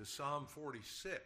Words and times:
to 0.00 0.06
Psalm 0.06 0.46
46. 0.46 1.18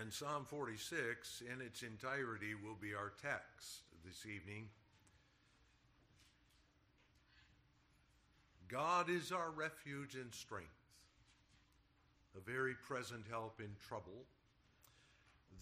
And 0.00 0.10
Psalm 0.10 0.46
46 0.48 1.42
in 1.42 1.60
its 1.60 1.82
entirety 1.82 2.54
will 2.54 2.76
be 2.80 2.94
our 2.94 3.12
text 3.20 3.82
this 4.02 4.24
evening. 4.24 4.68
God 8.68 9.10
is 9.10 9.30
our 9.30 9.50
refuge 9.50 10.14
and 10.14 10.32
strength, 10.32 10.68
a 12.34 12.40
very 12.40 12.74
present 12.74 13.26
help 13.30 13.60
in 13.60 13.76
trouble. 13.86 14.24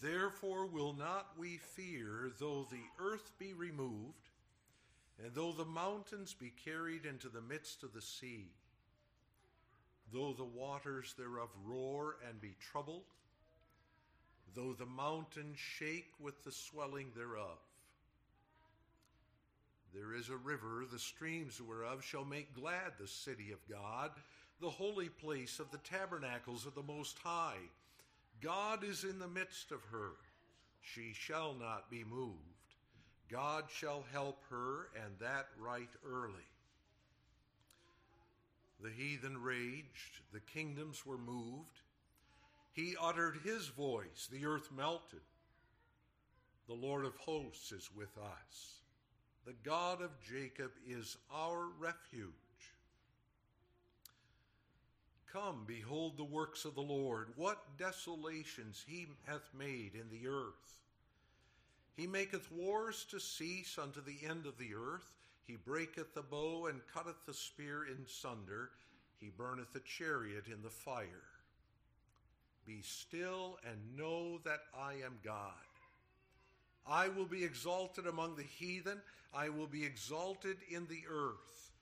Therefore 0.01 0.65
will 0.65 0.93
not 0.93 1.27
we 1.37 1.57
fear, 1.57 2.31
though 2.39 2.67
the 2.69 2.83
earth 2.99 3.31
be 3.37 3.53
removed, 3.53 4.29
and 5.23 5.33
though 5.33 5.51
the 5.51 5.65
mountains 5.65 6.33
be 6.33 6.51
carried 6.65 7.05
into 7.05 7.29
the 7.29 7.41
midst 7.41 7.83
of 7.83 7.93
the 7.93 8.01
sea, 8.01 8.51
though 10.11 10.33
the 10.33 10.43
waters 10.43 11.13
thereof 11.17 11.49
roar 11.65 12.17
and 12.27 12.41
be 12.41 12.55
troubled, 12.59 13.03
though 14.55 14.73
the 14.73 14.85
mountains 14.85 15.57
shake 15.57 16.11
with 16.19 16.43
the 16.43 16.51
swelling 16.51 17.11
thereof. 17.15 17.57
There 19.93 20.15
is 20.15 20.29
a 20.29 20.37
river, 20.37 20.85
the 20.91 20.99
streams 20.99 21.61
whereof 21.61 22.03
shall 22.03 22.25
make 22.25 22.55
glad 22.55 22.93
the 22.99 23.07
city 23.07 23.51
of 23.51 23.59
God, 23.69 24.11
the 24.59 24.69
holy 24.69 25.09
place 25.09 25.59
of 25.59 25.69
the 25.71 25.77
tabernacles 25.77 26.65
of 26.65 26.73
the 26.73 26.81
Most 26.81 27.19
High. 27.19 27.69
God 28.43 28.83
is 28.83 29.05
in 29.05 29.19
the 29.19 29.27
midst 29.27 29.71
of 29.71 29.81
her. 29.91 30.11
She 30.81 31.13
shall 31.13 31.53
not 31.53 31.89
be 31.89 32.03
moved. 32.03 32.37
God 33.31 33.63
shall 33.73 34.03
help 34.11 34.43
her, 34.49 34.89
and 35.01 35.17
that 35.19 35.47
right 35.57 35.89
early. 36.05 36.33
The 38.81 38.89
heathen 38.89 39.41
raged, 39.41 40.19
the 40.33 40.41
kingdoms 40.41 41.05
were 41.05 41.17
moved. 41.17 41.79
He 42.73 42.95
uttered 43.01 43.39
his 43.45 43.67
voice, 43.67 44.27
the 44.29 44.45
earth 44.45 44.69
melted. 44.75 45.21
The 46.67 46.73
Lord 46.73 47.05
of 47.05 47.15
hosts 47.15 47.71
is 47.71 47.89
with 47.95 48.17
us. 48.17 48.81
The 49.45 49.55
God 49.63 50.01
of 50.01 50.11
Jacob 50.21 50.71
is 50.85 51.17
our 51.33 51.67
refuge. 51.79 52.42
Come, 55.33 55.63
behold 55.65 56.15
the 56.15 56.23
works 56.23 56.63
of 56.63 56.75
the 56.75 56.81
Lord, 56.81 57.29
what 57.35 57.57
desolations 57.79 58.85
he 58.87 59.07
hath 59.25 59.49
made 59.57 59.93
in 59.95 60.07
the 60.11 60.27
earth. 60.27 60.79
He 61.97 62.05
maketh 62.05 62.51
wars 62.51 63.03
to 63.09 63.19
cease 63.19 63.79
unto 63.79 63.99
the 63.99 64.27
end 64.27 64.45
of 64.45 64.59
the 64.59 64.75
earth. 64.75 65.11
He 65.47 65.55
breaketh 65.55 66.13
the 66.13 66.21
bow 66.21 66.67
and 66.67 66.81
cutteth 66.93 67.25
the 67.25 67.33
spear 67.33 67.85
in 67.85 68.05
sunder. 68.07 68.69
He 69.19 69.31
burneth 69.35 69.73
the 69.73 69.81
chariot 69.81 70.45
in 70.45 70.61
the 70.61 70.69
fire. 70.69 71.07
Be 72.65 72.81
still 72.83 73.57
and 73.67 73.97
know 73.97 74.37
that 74.45 74.61
I 74.77 74.93
am 75.03 75.17
God. 75.23 75.51
I 76.85 77.07
will 77.07 77.25
be 77.25 77.43
exalted 77.43 78.05
among 78.05 78.35
the 78.35 78.43
heathen, 78.43 79.01
I 79.33 79.49
will 79.49 79.67
be 79.67 79.83
exalted 79.83 80.57
in 80.69 80.85
the 80.87 81.03
earth. 81.09 81.72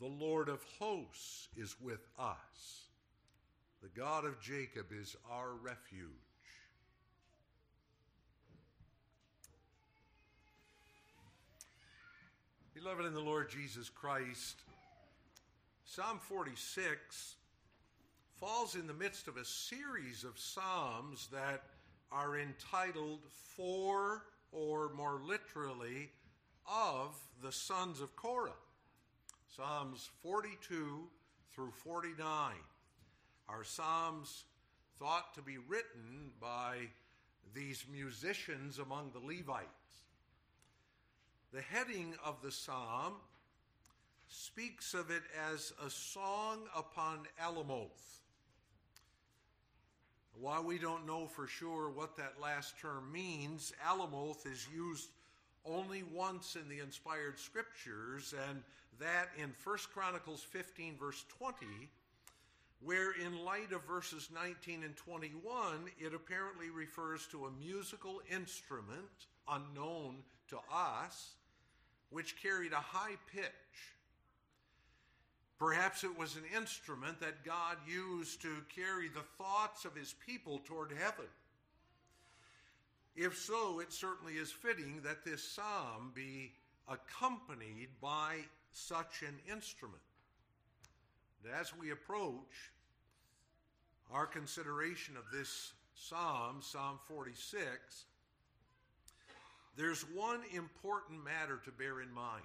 The 0.00 0.06
Lord 0.06 0.48
of 0.48 0.62
hosts 0.78 1.48
is 1.56 1.76
with 1.80 2.06
us. 2.18 2.86
The 3.82 3.88
God 3.88 4.24
of 4.24 4.40
Jacob 4.40 4.86
is 4.92 5.16
our 5.30 5.52
refuge. 5.52 6.08
Beloved 12.74 13.04
in 13.04 13.14
the 13.14 13.20
Lord 13.20 13.48
Jesus 13.48 13.88
Christ, 13.88 14.56
Psalm 15.84 16.18
46 16.20 17.36
falls 18.40 18.74
in 18.74 18.86
the 18.86 18.94
midst 18.94 19.28
of 19.28 19.36
a 19.36 19.44
series 19.44 20.24
of 20.24 20.38
Psalms 20.38 21.28
that 21.32 21.62
are 22.10 22.38
entitled 22.38 23.20
For, 23.56 24.24
or 24.50 24.90
more 24.94 25.20
literally, 25.24 26.10
of 26.66 27.14
the 27.42 27.52
sons 27.52 28.00
of 28.00 28.16
Korah. 28.16 28.50
Psalms 29.54 30.08
42 30.22 31.08
through 31.54 31.72
49 31.84 32.54
are 33.50 33.64
Psalms 33.64 34.44
thought 34.98 35.34
to 35.34 35.42
be 35.42 35.58
written 35.58 36.30
by 36.40 36.76
these 37.54 37.84
musicians 37.92 38.78
among 38.78 39.10
the 39.12 39.18
Levites. 39.18 39.68
The 41.52 41.60
heading 41.60 42.14
of 42.24 42.40
the 42.40 42.50
psalm 42.50 43.16
speaks 44.26 44.94
of 44.94 45.10
it 45.10 45.22
as 45.52 45.74
a 45.84 45.90
song 45.90 46.60
upon 46.74 47.24
Alamoth. 47.38 48.20
While 50.40 50.64
we 50.64 50.78
don't 50.78 51.06
know 51.06 51.26
for 51.26 51.46
sure 51.46 51.90
what 51.90 52.16
that 52.16 52.40
last 52.40 52.78
term 52.78 53.12
means, 53.12 53.74
Alamoth 53.86 54.46
is 54.50 54.66
used 54.74 55.10
only 55.64 56.02
once 56.12 56.56
in 56.56 56.68
the 56.68 56.82
inspired 56.82 57.38
scriptures, 57.38 58.34
and 58.48 58.62
that 58.98 59.28
in 59.36 59.52
1 59.64 59.78
Chronicles 59.92 60.42
15, 60.42 60.96
verse 60.98 61.24
20, 61.38 61.66
where 62.80 63.12
in 63.12 63.44
light 63.44 63.72
of 63.72 63.84
verses 63.84 64.28
19 64.34 64.82
and 64.82 64.96
21, 64.96 65.90
it 65.98 66.14
apparently 66.14 66.70
refers 66.70 67.26
to 67.28 67.46
a 67.46 67.64
musical 67.64 68.20
instrument 68.30 69.26
unknown 69.48 70.16
to 70.48 70.58
us, 70.72 71.34
which 72.10 72.40
carried 72.42 72.72
a 72.72 72.76
high 72.76 73.16
pitch. 73.32 73.46
Perhaps 75.58 76.02
it 76.02 76.18
was 76.18 76.34
an 76.34 76.42
instrument 76.56 77.20
that 77.20 77.44
God 77.44 77.76
used 77.86 78.42
to 78.42 78.48
carry 78.74 79.08
the 79.08 79.22
thoughts 79.38 79.84
of 79.84 79.94
his 79.94 80.14
people 80.26 80.60
toward 80.64 80.90
heaven. 80.90 81.30
If 83.14 83.36
so, 83.36 83.80
it 83.80 83.92
certainly 83.92 84.34
is 84.34 84.50
fitting 84.50 85.00
that 85.04 85.24
this 85.24 85.42
psalm 85.42 86.12
be 86.14 86.52
accompanied 86.88 87.88
by 88.00 88.36
such 88.70 89.22
an 89.22 89.34
instrument. 89.50 90.02
And 91.44 91.52
as 91.52 91.76
we 91.76 91.90
approach 91.90 92.72
our 94.10 94.26
consideration 94.26 95.16
of 95.16 95.24
this 95.32 95.72
psalm, 95.94 96.60
Psalm 96.60 96.98
46, 97.06 98.04
there's 99.76 100.02
one 100.02 100.40
important 100.54 101.24
matter 101.24 101.60
to 101.64 101.70
bear 101.70 102.00
in 102.00 102.12
mind. 102.12 102.44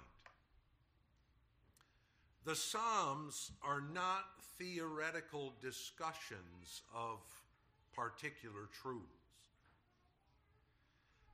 The 2.44 2.56
Psalms 2.56 3.50
are 3.62 3.82
not 3.92 4.24
theoretical 4.58 5.52
discussions 5.60 6.82
of 6.94 7.18
particular 7.94 8.68
truths. 8.82 9.17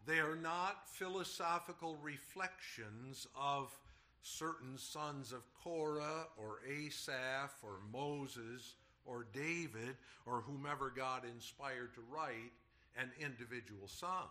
They 0.07 0.19
are 0.19 0.37
not 0.37 0.89
philosophical 0.89 1.97
reflections 2.03 3.27
of 3.39 3.77
certain 4.23 4.77
sons 4.77 5.33
of 5.33 5.43
Korah 5.63 6.27
or 6.37 6.61
Asaph 6.69 7.55
or 7.63 7.79
Moses 7.93 8.75
or 9.07 9.27
David 9.33 9.97
or 10.27 10.41
whomever 10.41 10.93
God 10.95 11.23
inspired 11.25 11.95
to 11.95 12.01
write 12.11 12.53
an 12.97 13.11
individual 13.21 13.87
psalm. 13.87 14.29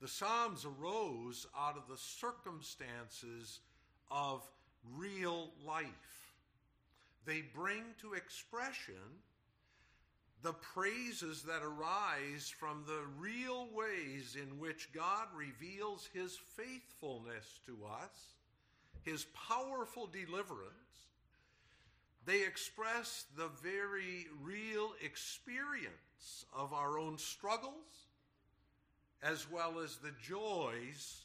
The 0.00 0.08
Psalms 0.08 0.64
arose 0.64 1.46
out 1.58 1.76
of 1.76 1.88
the 1.88 1.96
circumstances 1.96 3.60
of 4.10 4.42
real 4.96 5.50
life. 5.66 6.32
They 7.24 7.42
bring 7.54 7.82
to 8.00 8.14
expression 8.14 8.94
the 10.42 10.52
praises 10.52 11.42
that 11.42 11.62
arise 11.62 12.48
from 12.48 12.84
the 12.86 13.02
real 13.18 13.68
ways 13.74 14.36
in 14.40 14.58
which 14.58 14.92
God 14.92 15.26
reveals 15.34 16.08
his 16.12 16.38
faithfulness 16.56 17.60
to 17.66 17.76
us, 17.84 18.34
his 19.04 19.26
powerful 19.48 20.06
deliverance. 20.06 20.72
They 22.24 22.44
express 22.44 23.24
the 23.36 23.48
very 23.62 24.26
real 24.40 24.92
experience 25.02 26.44
of 26.54 26.72
our 26.72 26.98
own 26.98 27.18
struggles, 27.18 28.06
as 29.22 29.50
well 29.50 29.80
as 29.82 29.96
the 29.96 30.12
joys 30.22 31.24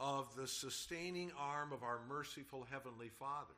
of 0.00 0.34
the 0.36 0.46
sustaining 0.46 1.32
arm 1.38 1.72
of 1.72 1.82
our 1.82 2.00
merciful 2.08 2.66
Heavenly 2.70 3.10
Father. 3.18 3.54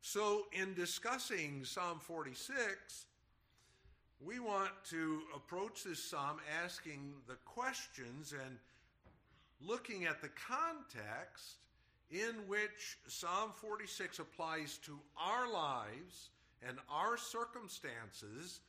So, 0.00 0.46
in 0.52 0.74
discussing 0.74 1.64
Psalm 1.64 1.98
46, 2.00 3.06
we 4.24 4.40
want 4.40 4.70
to 4.90 5.20
approach 5.34 5.84
this 5.84 6.02
psalm 6.02 6.38
asking 6.64 7.12
the 7.26 7.36
questions 7.44 8.32
and 8.32 8.58
looking 9.60 10.04
at 10.06 10.20
the 10.20 10.30
context 10.30 11.56
in 12.10 12.34
which 12.46 12.98
Psalm 13.06 13.52
46 13.56 14.18
applies 14.18 14.78
to 14.78 14.98
our 15.16 15.52
lives 15.52 16.30
and 16.66 16.78
our 16.90 17.16
circumstances 17.16 18.60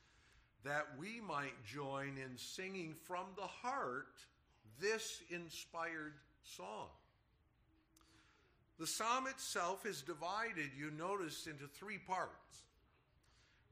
that 0.64 0.86
we 0.98 1.20
might 1.26 1.64
join 1.64 2.18
in 2.18 2.36
singing 2.36 2.94
from 3.04 3.24
the 3.36 3.46
heart 3.46 4.18
this 4.80 5.22
inspired 5.30 6.14
song. 6.42 6.88
The 8.78 8.86
psalm 8.86 9.26
itself 9.26 9.84
is 9.84 10.02
divided, 10.02 10.70
you 10.78 10.90
notice, 10.90 11.46
into 11.46 11.66
three 11.66 11.98
parts, 11.98 12.62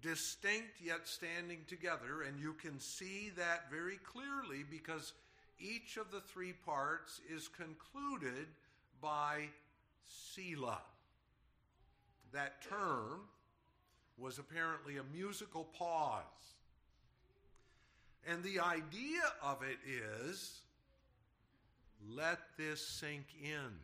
distinct 0.03 0.81
yet 0.83 1.07
standing 1.07 1.61
together, 1.67 2.23
and 2.27 2.39
you 2.39 2.55
can 2.55 2.79
see 2.79 3.31
that 3.37 3.71
very 3.71 3.97
clearly 3.97 4.65
because 4.69 5.13
each 5.59 5.97
of 5.97 6.11
the 6.11 6.21
three 6.21 6.53
parts 6.53 7.21
is 7.35 7.49
concluded 7.49 8.47
by 9.01 9.49
Selah. 10.07 10.83
That 12.33 12.63
term 12.63 13.23
was 14.17 14.39
apparently 14.39 14.99
a 14.99 15.05
musical 15.15 15.65
pause. 15.65 16.23
And 18.27 18.43
the 18.43 18.61
idea 18.61 19.23
of 19.43 19.63
it 19.63 19.79
is 19.87 20.61
let 22.15 22.39
this 22.57 22.87
sink 22.87 23.27
in. 23.43 23.79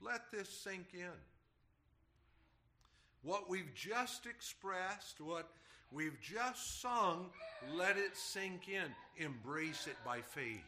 Let 0.00 0.30
this 0.32 0.48
sink 0.48 0.86
in. 0.94 1.33
What 3.24 3.48
we've 3.48 3.74
just 3.74 4.26
expressed, 4.26 5.20
what 5.20 5.48
we've 5.90 6.20
just 6.20 6.82
sung, 6.82 7.30
let 7.74 7.96
it 7.96 8.16
sink 8.16 8.68
in. 8.68 9.24
Embrace 9.24 9.86
it 9.86 9.96
by 10.04 10.20
faith. 10.20 10.60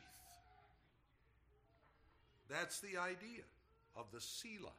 That's 2.49 2.81
the 2.81 2.97
idea 2.97 3.43
of 3.95 4.07
the 4.13 4.21
Selah. 4.21 4.73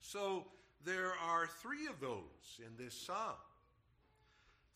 So 0.00 0.44
there 0.84 1.14
are 1.26 1.48
three 1.60 1.86
of 1.86 2.00
those 2.00 2.60
in 2.60 2.76
this 2.82 2.94
psalm. 2.94 3.34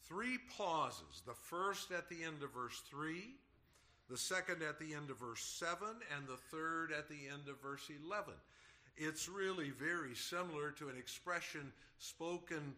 Three 0.09 0.39
pauses. 0.57 1.23
The 1.27 1.35
first 1.35 1.93
at 1.93 2.09
the 2.09 2.25
end 2.25 2.43
of 2.43 2.53
verse 2.53 2.83
3, 2.91 3.23
the 4.09 4.17
second 4.17 4.63
at 4.63 4.81
the 4.81 4.95
end 4.95 5.11
of 5.11 5.19
verse 5.19 5.43
7, 5.43 5.87
and 6.17 6.27
the 6.27 6.39
third 6.51 6.93
at 6.97 7.09
the 7.09 7.29
end 7.31 7.49
of 7.49 7.61
verse 7.61 7.91
11. 8.07 8.33
It's 9.01 9.29
really 9.29 9.71
very 9.71 10.15
similar 10.17 10.73
to 10.73 10.89
an 10.89 10.97
expression 10.99 11.73
spoken 11.99 12.75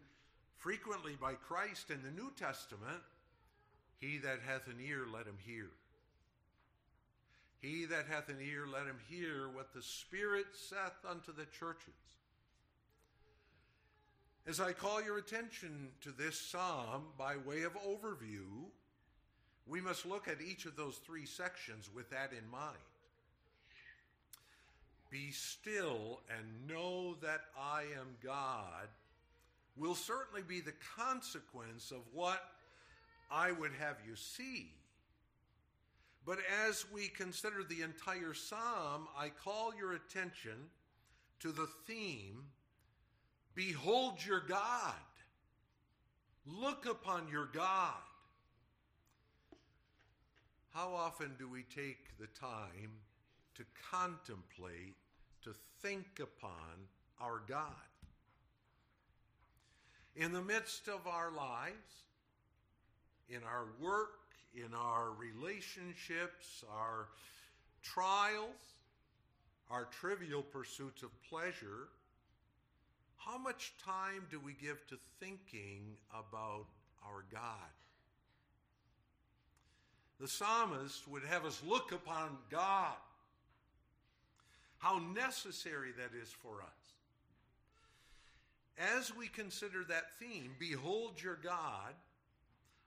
frequently 0.55 1.17
by 1.19 1.33
Christ 1.33 1.89
in 1.89 2.03
the 2.03 2.11
New 2.11 2.31
Testament 2.37 3.01
He 3.99 4.19
that 4.19 4.39
hath 4.47 4.67
an 4.67 4.77
ear, 4.85 5.05
let 5.11 5.25
him 5.25 5.37
hear. 5.45 5.69
He 7.59 7.85
that 7.85 8.05
hath 8.07 8.29
an 8.29 8.37
ear, 8.41 8.65
let 8.71 8.85
him 8.85 8.97
hear 9.09 9.49
what 9.49 9.73
the 9.73 9.81
Spirit 9.81 10.45
saith 10.53 11.05
unto 11.07 11.33
the 11.33 11.45
churches. 11.45 11.93
As 14.47 14.59
I 14.59 14.73
call 14.73 15.03
your 15.03 15.19
attention 15.19 15.89
to 16.01 16.11
this 16.11 16.39
psalm 16.39 17.03
by 17.17 17.37
way 17.37 17.61
of 17.61 17.73
overview, 17.73 18.69
we 19.67 19.81
must 19.81 20.07
look 20.07 20.27
at 20.27 20.41
each 20.41 20.65
of 20.65 20.75
those 20.75 20.97
three 20.97 21.25
sections 21.25 21.89
with 21.93 22.09
that 22.09 22.31
in 22.31 22.49
mind. 22.49 22.77
Be 25.11 25.31
still 25.31 26.21
and 26.35 26.67
know 26.67 27.15
that 27.21 27.41
I 27.59 27.81
am 27.99 28.15
God 28.23 28.87
will 29.75 29.95
certainly 29.95 30.41
be 30.41 30.61
the 30.61 30.73
consequence 30.97 31.91
of 31.91 31.99
what 32.13 32.41
I 33.29 33.51
would 33.51 33.71
have 33.79 33.97
you 34.07 34.15
see. 34.15 34.71
But 36.25 36.37
as 36.67 36.85
we 36.93 37.07
consider 37.07 37.63
the 37.63 37.81
entire 37.81 38.33
psalm, 38.33 39.07
I 39.17 39.29
call 39.29 39.73
your 39.75 39.93
attention 39.93 40.69
to 41.41 41.51
the 41.51 41.67
theme 41.85 42.45
Behold 43.53 44.25
your 44.25 44.39
God. 44.39 44.93
Look 46.45 46.85
upon 46.85 47.27
your 47.29 47.49
God. 47.53 47.93
How 50.73 50.93
often 50.93 51.35
do 51.37 51.49
we 51.49 51.63
take 51.63 52.17
the 52.17 52.27
time 52.27 52.91
to 53.55 53.65
contemplate, 53.91 54.95
to 55.43 55.53
think 55.81 56.19
upon 56.19 56.87
our 57.19 57.41
God? 57.47 57.65
In 60.15 60.33
the 60.33 60.41
midst 60.41 60.87
of 60.87 61.07
our 61.07 61.31
lives, 61.31 62.03
in 63.29 63.41
our 63.43 63.65
work, 63.79 64.19
in 64.53 64.73
our 64.73 65.11
relationships, 65.11 66.63
our 66.69 67.07
trials, 67.81 68.49
our 69.69 69.85
trivial 69.85 70.41
pursuits 70.41 71.01
of 71.03 71.09
pleasure, 71.29 71.87
how 73.17 73.37
much 73.37 73.73
time 73.83 74.25
do 74.29 74.39
we 74.39 74.53
give 74.53 74.85
to 74.87 74.97
thinking 75.19 75.95
about 76.11 76.65
our 77.07 77.23
God? 77.31 77.71
The 80.19 80.27
psalmist 80.27 81.07
would 81.07 81.23
have 81.23 81.45
us 81.45 81.61
look 81.65 81.91
upon 81.91 82.37
God. 82.49 82.95
How 84.81 84.99
necessary 85.15 85.91
that 85.97 86.19
is 86.19 86.29
for 86.29 86.61
us. 86.61 86.81
As 88.97 89.15
we 89.15 89.27
consider 89.27 89.83
that 89.87 90.13
theme, 90.19 90.51
behold 90.59 91.21
your 91.21 91.37
God, 91.41 91.93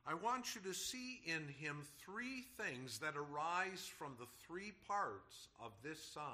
I 0.06 0.14
want 0.14 0.54
you 0.54 0.60
to 0.62 0.74
see 0.74 1.20
in 1.24 1.48
him 1.58 1.82
three 2.04 2.44
things 2.58 2.98
that 2.98 3.14
arise 3.16 3.90
from 3.98 4.16
the 4.18 4.26
three 4.46 4.72
parts 4.86 5.48
of 5.64 5.70
this 5.82 6.02
psalm. 6.12 6.24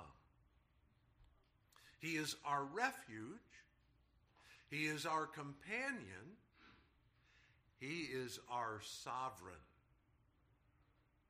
He 2.01 2.17
is 2.17 2.35
our 2.45 2.65
refuge, 2.65 3.39
he 4.71 4.87
is 4.87 5.07
our 5.07 5.27
companion. 5.27 6.37
He 7.81 8.03
is 8.13 8.39
our 8.51 8.81
sovereign. 8.85 9.55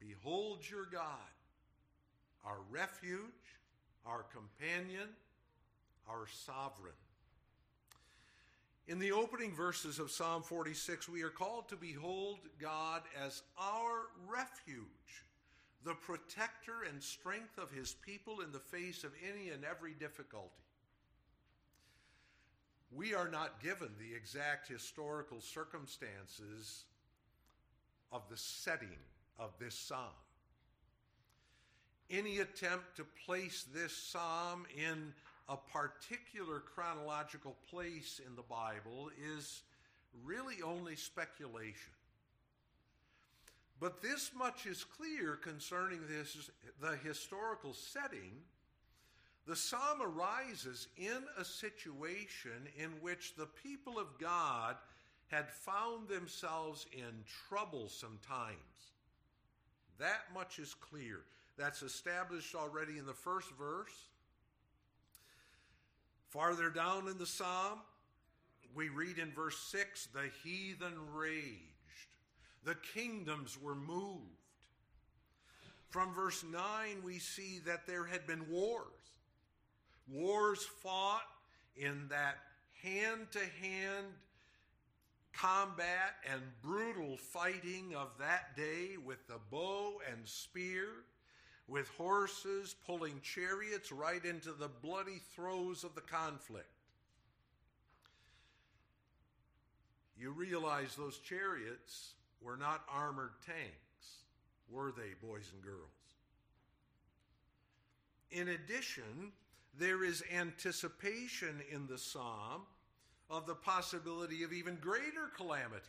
Behold 0.00 0.69
your 0.69 0.85
God, 0.85 1.05
our 2.44 2.59
refuge, 2.71 3.21
our 4.06 4.25
companion, 4.32 5.08
our 6.08 6.26
sovereign. 6.47 6.94
In 8.88 8.99
the 8.99 9.12
opening 9.12 9.55
verses 9.55 9.99
of 9.99 10.11
Psalm 10.11 10.43
46, 10.43 11.08
we 11.08 11.23
are 11.23 11.29
called 11.29 11.69
to 11.69 11.76
behold 11.76 12.38
God 12.61 13.02
as 13.25 13.43
our 13.56 14.08
refuge, 14.29 15.25
the 15.85 15.94
protector 15.94 16.82
and 16.88 17.00
strength 17.02 17.56
of 17.56 17.70
his 17.70 17.94
people 18.05 18.41
in 18.41 18.50
the 18.50 18.58
face 18.58 19.05
of 19.05 19.12
any 19.29 19.50
and 19.50 19.64
every 19.64 19.93
difficulty. 19.93 20.50
We 22.93 23.14
are 23.14 23.29
not 23.29 23.62
given 23.62 23.91
the 24.00 24.17
exact 24.17 24.67
historical 24.67 25.41
circumstances 25.41 26.85
of 28.11 28.23
the 28.29 28.37
setting 28.37 28.99
of 29.38 29.53
this 29.61 29.76
psalm. 29.76 30.08
Any 32.10 32.38
attempt 32.38 32.96
to 32.96 33.05
place 33.26 33.64
this 33.72 33.96
psalm 33.96 34.67
in 34.76 35.12
a 35.48 35.56
particular 35.56 36.60
chronological 36.60 37.56
place 37.70 38.20
in 38.26 38.34
the 38.34 38.43
Bible 38.43 39.10
is 39.36 39.62
really 40.24 40.62
only 40.62 40.96
speculation. 40.96 41.93
But 43.79 44.02
this 44.02 44.32
much 44.36 44.67
is 44.67 44.84
clear 44.84 45.36
concerning 45.36 46.00
this, 46.08 46.50
the 46.81 46.96
historical 46.96 47.72
setting 47.72 48.43
the 49.46 49.56
psalm 49.56 50.00
arises 50.00 50.86
in 50.96 51.24
a 51.36 51.44
situation 51.44 52.69
in 52.79 52.90
which 53.00 53.34
the 53.34 53.46
people 53.46 53.98
of 53.98 54.19
God 54.19 54.76
had 55.29 55.50
found 55.50 56.08
themselves 56.08 56.86
in 56.93 57.24
troublesome 57.48 58.19
times. 58.26 58.58
That 59.98 60.32
much 60.32 60.58
is 60.58 60.74
clear. 60.74 61.20
That's 61.60 61.82
established 61.82 62.55
already 62.55 62.96
in 62.96 63.05
the 63.05 63.12
first 63.12 63.50
verse. 63.58 63.93
Farther 66.31 66.70
down 66.70 67.06
in 67.06 67.19
the 67.19 67.26
psalm, 67.26 67.81
we 68.74 68.88
read 68.88 69.19
in 69.19 69.31
verse 69.31 69.58
6 69.70 70.08
the 70.14 70.31
heathen 70.43 70.94
raged, 71.12 72.08
the 72.64 72.76
kingdoms 72.94 73.58
were 73.60 73.74
moved. 73.74 74.24
From 75.90 76.14
verse 76.14 76.43
9, 76.50 76.62
we 77.05 77.19
see 77.19 77.60
that 77.67 77.86
there 77.86 78.06
had 78.06 78.26
been 78.26 78.48
wars 78.48 78.86
wars 80.08 80.67
fought 80.82 81.22
in 81.76 82.08
that 82.08 82.38
hand 82.82 83.26
to 83.32 83.38
hand 83.38 84.06
combat 85.32 86.17
and 86.31 86.40
brutal 86.62 87.17
fighting 87.17 87.94
of 87.94 88.08
that 88.19 88.56
day 88.56 88.96
with 89.05 89.26
the 89.29 89.38
bow 89.50 90.00
and 90.10 90.26
spear, 90.26 90.86
with 91.70 91.89
horses 91.96 92.74
pulling 92.84 93.20
chariots 93.22 93.93
right 93.93 94.24
into 94.24 94.50
the 94.50 94.69
bloody 94.82 95.20
throes 95.36 95.84
of 95.84 95.94
the 95.94 96.00
conflict. 96.00 96.67
You 100.19 100.32
realize 100.32 100.96
those 100.96 101.19
chariots 101.19 102.15
were 102.43 102.56
not 102.56 102.82
armored 102.93 103.34
tanks, 103.46 104.24
were 104.69 104.91
they, 104.91 105.15
boys 105.24 105.48
and 105.55 105.62
girls? 105.62 105.79
In 108.32 108.48
addition, 108.48 109.32
there 109.79 110.05
is 110.05 110.24
anticipation 110.36 111.62
in 111.72 111.86
the 111.86 111.98
psalm 111.98 112.62
of 113.31 113.46
the 113.46 113.55
possibility 113.55 114.43
of 114.43 114.53
even 114.53 114.77
greater 114.81 115.29
calamities. 115.36 115.84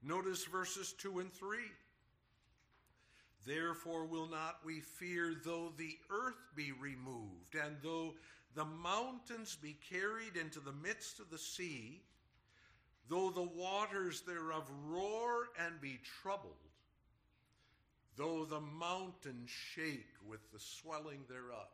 Notice 0.00 0.44
verses 0.44 0.94
2 0.98 1.18
and 1.18 1.32
3. 1.32 1.58
Therefore 3.44 4.04
will 4.04 4.28
not 4.28 4.58
we 4.64 4.80
fear, 4.80 5.34
though 5.44 5.72
the 5.76 5.96
earth 6.10 6.48
be 6.54 6.72
removed, 6.72 7.54
and 7.54 7.76
though 7.82 8.14
the 8.54 8.64
mountains 8.64 9.56
be 9.60 9.76
carried 9.90 10.36
into 10.36 10.60
the 10.60 10.72
midst 10.72 11.18
of 11.18 11.30
the 11.30 11.38
sea, 11.38 12.02
though 13.08 13.30
the 13.30 13.42
waters 13.42 14.20
thereof 14.22 14.70
roar 14.86 15.48
and 15.58 15.80
be 15.80 15.98
troubled, 16.22 16.52
though 18.16 18.44
the 18.44 18.60
mountains 18.60 19.50
shake 19.50 20.14
with 20.28 20.40
the 20.52 20.60
swelling 20.60 21.24
thereof. 21.28 21.68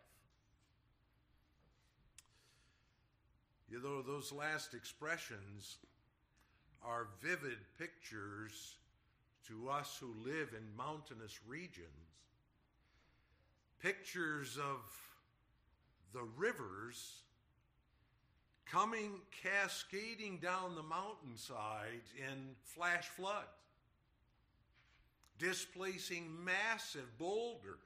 You 3.71 3.83
know, 3.83 4.01
those 4.01 4.33
last 4.33 4.73
expressions 4.73 5.77
are 6.83 7.09
vivid 7.21 7.59
pictures 7.79 8.77
to 9.49 9.71
us 9.71 9.99
who 10.01 10.15
live 10.25 10.51
in 10.53 10.77
mountainous 10.77 11.39
regions, 11.47 11.89
pictures 13.81 14.59
of 14.59 14.81
the 16.13 16.23
rivers 16.37 17.23
coming 18.67 19.21
cascading 19.43 20.39
down 20.39 20.75
the 20.75 20.83
mountainsides 20.83 22.11
in 22.17 22.55
flash 22.63 23.07
floods, 23.09 23.47
displacing 25.39 26.29
massive 26.45 27.17
boulders, 27.19 27.79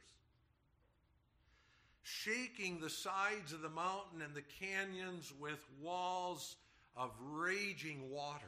shaking 2.02 2.81
the 2.81 2.90
sides 2.90 3.52
of 3.52 3.62
the 3.62 3.69
mountain 3.69 4.23
and 4.23 4.35
the 4.35 4.42
canyons 4.42 5.33
with 5.38 5.64
walls 5.81 6.57
of 6.97 7.11
raging 7.31 8.11
water. 8.11 8.40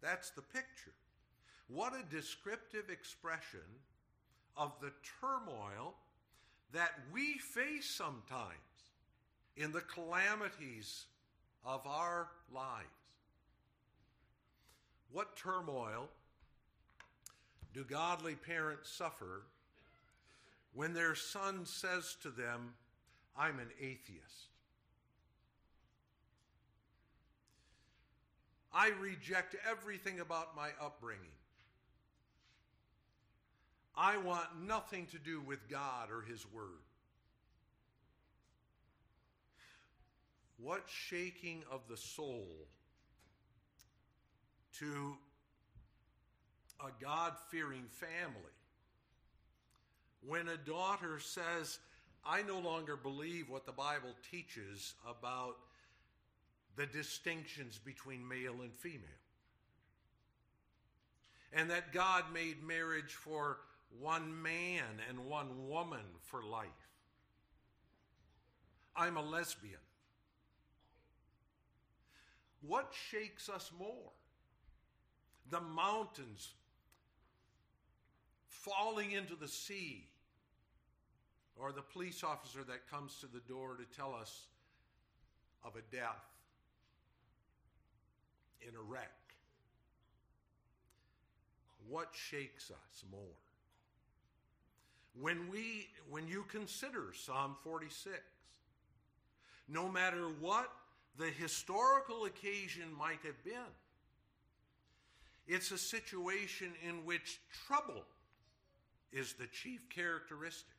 That's 0.00 0.30
the 0.30 0.42
picture. 0.42 0.92
What 1.68 1.94
a 1.94 2.14
descriptive 2.14 2.90
expression 2.90 3.60
of 4.56 4.72
the 4.80 4.92
turmoil 5.20 5.94
that 6.72 6.92
we 7.12 7.38
face 7.54 7.88
sometimes 7.90 8.54
in 9.56 9.72
the 9.72 9.80
calamities 9.80 11.06
of 11.64 11.86
our 11.86 12.28
lives. 12.52 12.86
What 15.10 15.36
turmoil 15.36 16.08
do 17.74 17.84
godly 17.84 18.34
parents 18.34 18.90
suffer 18.90 19.42
when 20.74 20.94
their 20.94 21.14
son 21.14 21.64
says 21.64 22.16
to 22.22 22.30
them, 22.30 22.74
I'm 23.36 23.58
an 23.58 23.70
atheist? 23.80 24.50
I 28.72 28.90
reject 29.00 29.56
everything 29.68 30.20
about 30.20 30.54
my 30.54 30.68
upbringing. 30.80 31.35
I 33.96 34.18
want 34.18 34.46
nothing 34.66 35.06
to 35.06 35.18
do 35.18 35.40
with 35.40 35.68
God 35.68 36.10
or 36.10 36.22
His 36.22 36.44
Word. 36.52 36.82
What 40.58 40.82
shaking 40.86 41.62
of 41.70 41.80
the 41.88 41.96
soul 41.96 42.46
to 44.78 45.16
a 46.80 46.90
God 47.02 47.32
fearing 47.50 47.84
family 47.90 48.56
when 50.26 50.48
a 50.48 50.56
daughter 50.56 51.18
says, 51.18 51.78
I 52.24 52.42
no 52.42 52.58
longer 52.58 52.96
believe 52.96 53.48
what 53.48 53.66
the 53.66 53.72
Bible 53.72 54.14
teaches 54.30 54.94
about 55.08 55.56
the 56.76 56.86
distinctions 56.86 57.78
between 57.82 58.26
male 58.26 58.60
and 58.62 58.74
female. 58.74 59.00
And 61.52 61.70
that 61.70 61.92
God 61.92 62.24
made 62.34 62.62
marriage 62.66 63.12
for 63.12 63.58
one 63.90 64.42
man 64.42 64.84
and 65.08 65.26
one 65.26 65.68
woman 65.68 66.04
for 66.20 66.42
life. 66.42 66.68
I'm 68.94 69.16
a 69.16 69.22
lesbian. 69.22 69.74
What 72.62 72.92
shakes 73.10 73.48
us 73.48 73.70
more? 73.78 74.12
The 75.50 75.60
mountains 75.60 76.54
falling 78.48 79.12
into 79.12 79.36
the 79.36 79.46
sea, 79.46 80.08
or 81.54 81.72
the 81.72 81.82
police 81.82 82.24
officer 82.24 82.64
that 82.64 82.90
comes 82.90 83.18
to 83.20 83.26
the 83.26 83.40
door 83.40 83.76
to 83.76 83.96
tell 83.96 84.14
us 84.14 84.46
of 85.64 85.76
a 85.76 85.94
death 85.94 86.24
in 88.60 88.74
a 88.74 88.82
wreck. 88.82 89.12
What 91.88 92.08
shakes 92.12 92.70
us 92.70 93.04
more? 93.10 93.20
When 95.20 95.48
we 95.50 95.88
when 96.10 96.28
you 96.28 96.44
consider 96.48 97.12
Psalm 97.14 97.56
46, 97.64 98.18
no 99.68 99.88
matter 99.88 100.28
what 100.40 100.70
the 101.18 101.26
historical 101.26 102.26
occasion 102.26 102.84
might 102.96 103.20
have 103.24 103.42
been, 103.42 103.72
it's 105.48 105.70
a 105.70 105.78
situation 105.78 106.72
in 106.86 107.04
which 107.04 107.40
trouble 107.66 108.04
is 109.12 109.32
the 109.32 109.46
chief 109.46 109.88
characteristic. 109.88 110.74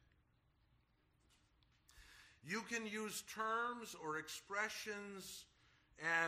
You 2.46 2.62
can 2.62 2.86
use 2.86 3.24
terms 3.34 3.96
or 4.01 4.17
expressions 4.17 5.46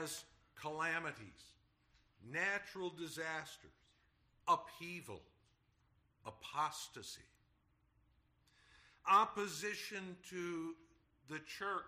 as 0.02 0.24
calamities, 0.60 1.54
natural 2.30 2.90
disasters, 2.90 3.72
upheaval, 4.48 5.22
apostasy, 6.26 7.22
opposition 9.10 10.16
to 10.30 10.76
the 11.30 11.40
church 11.40 11.84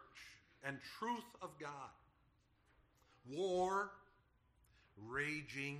and 0.63 0.77
truth 0.99 1.35
of 1.41 1.49
God, 1.59 1.69
war, 3.29 3.91
raging, 5.09 5.77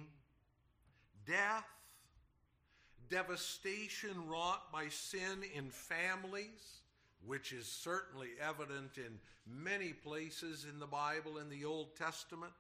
death, 1.27 1.67
devastation 3.10 4.27
wrought 4.27 4.71
by 4.71 4.88
sin 4.89 5.43
in 5.55 5.69
families, 5.69 6.81
which 7.25 7.51
is 7.51 7.67
certainly 7.67 8.29
evident 8.41 8.98
in 8.98 9.19
many 9.45 9.93
places 9.93 10.65
in 10.71 10.79
the 10.79 10.88
Bible 10.88 11.38
in 11.38 11.50
the 11.50 11.65
Old 11.65 11.95
Testament, 11.95 12.53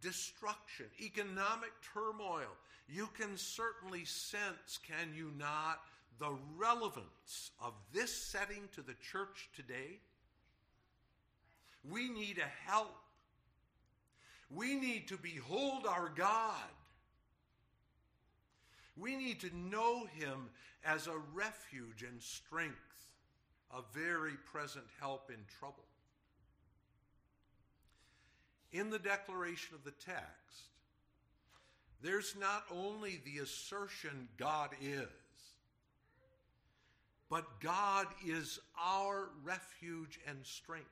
destruction, 0.00 0.86
economic 1.00 1.70
turmoil. 1.94 2.56
You 2.88 3.08
can 3.16 3.36
certainly 3.36 4.04
sense, 4.04 4.78
can 4.86 5.14
you 5.14 5.30
not, 5.38 5.80
the 6.18 6.34
relevance 6.56 7.50
of 7.60 7.72
this 7.92 8.14
setting 8.14 8.68
to 8.74 8.82
the 8.82 8.94
church 8.94 9.50
today? 9.54 10.00
We 11.88 12.08
need 12.08 12.38
a 12.38 12.70
help. 12.70 12.94
We 14.50 14.76
need 14.76 15.08
to 15.08 15.16
behold 15.16 15.86
our 15.86 16.10
God. 16.14 16.54
We 18.96 19.16
need 19.16 19.40
to 19.40 19.56
know 19.56 20.06
Him 20.14 20.50
as 20.84 21.06
a 21.06 21.18
refuge 21.32 22.02
and 22.02 22.20
strength, 22.20 22.76
a 23.74 23.80
very 23.92 24.34
present 24.52 24.84
help 25.00 25.30
in 25.30 25.38
trouble. 25.58 25.84
In 28.72 28.90
the 28.90 28.98
declaration 28.98 29.74
of 29.74 29.84
the 29.84 29.92
text, 29.92 30.70
there's 32.02 32.34
not 32.38 32.64
only 32.70 33.20
the 33.24 33.42
assertion 33.42 34.28
God 34.36 34.70
is, 34.82 35.08
but 37.32 37.60
God 37.60 38.08
is 38.26 38.60
our 38.78 39.30
refuge 39.42 40.20
and 40.28 40.36
strength. 40.42 40.84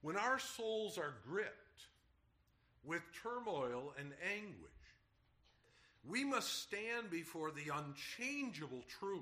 When 0.00 0.16
our 0.16 0.38
souls 0.38 0.96
are 0.96 1.12
gripped 1.28 1.82
with 2.82 3.02
turmoil 3.22 3.92
and 4.00 4.12
anguish, 4.26 4.70
we 6.08 6.24
must 6.24 6.62
stand 6.62 7.10
before 7.10 7.50
the 7.50 7.70
unchangeable 7.74 8.84
truth 8.88 9.20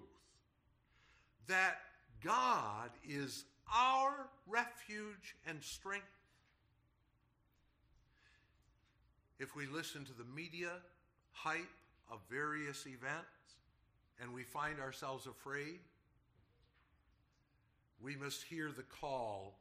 that 1.49 1.79
God 2.23 2.91
is 3.05 3.43
our 3.75 4.29
refuge 4.47 5.35
and 5.45 5.61
strength. 5.61 6.07
If 9.41 9.57
we 9.57 9.67
listen 9.67 10.05
to 10.05 10.13
the 10.13 10.37
media 10.37 10.71
hype 11.33 11.67
of 12.09 12.21
various 12.31 12.87
events, 12.87 13.42
and 14.23 14.33
we 14.33 14.45
find 14.45 14.79
ourselves 14.79 15.27
afraid, 15.27 15.81
we 18.01 18.17
must 18.17 18.45
hear 18.45 18.71
the 18.71 18.85
call 19.01 19.59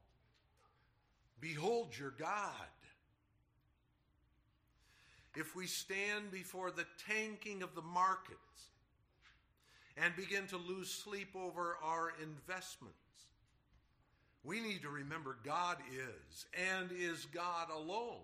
Behold 1.41 1.97
your 1.97 2.11
God. 2.11 2.29
If 5.35 5.55
we 5.55 5.65
stand 5.65 6.31
before 6.31 6.69
the 6.69 6.85
tanking 7.07 7.63
of 7.63 7.73
the 7.73 7.81
markets 7.81 8.37
and 9.97 10.15
begin 10.15 10.45
to 10.47 10.57
lose 10.57 10.89
sleep 10.91 11.35
over 11.35 11.77
our 11.83 12.13
investments, 12.21 12.95
we 14.43 14.59
need 14.59 14.83
to 14.83 14.89
remember 14.89 15.37
God 15.43 15.77
is 15.91 16.45
and 16.71 16.91
is 16.91 17.25
God 17.25 17.69
alone. 17.73 18.19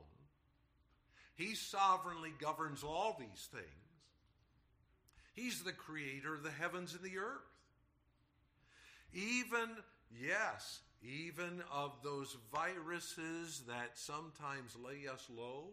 He 1.36 1.56
sovereignly 1.56 2.34
governs 2.40 2.84
all 2.84 3.16
these 3.20 3.48
things 3.52 3.87
He's 5.38 5.62
the 5.62 5.72
creator 5.72 6.34
of 6.34 6.42
the 6.42 6.50
heavens 6.50 6.96
and 6.96 7.04
the 7.04 7.20
earth. 7.20 7.46
Even, 9.14 9.70
yes, 10.20 10.80
even 11.04 11.62
of 11.72 11.92
those 12.04 12.36
viruses 12.52 13.62
that 13.68 13.92
sometimes 13.94 14.76
lay 14.84 15.08
us 15.08 15.28
low, 15.30 15.66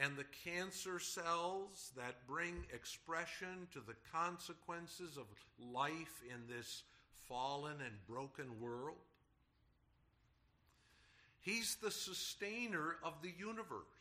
and 0.00 0.16
the 0.16 0.26
cancer 0.44 0.98
cells 0.98 1.92
that 1.96 2.26
bring 2.26 2.64
expression 2.74 3.68
to 3.72 3.78
the 3.78 3.94
consequences 4.12 5.16
of 5.16 5.26
life 5.72 6.22
in 6.28 6.52
this 6.52 6.82
fallen 7.28 7.76
and 7.84 7.94
broken 8.08 8.60
world. 8.60 8.96
He's 11.40 11.76
the 11.76 11.92
sustainer 11.92 12.96
of 13.04 13.14
the 13.22 13.32
universe, 13.38 13.91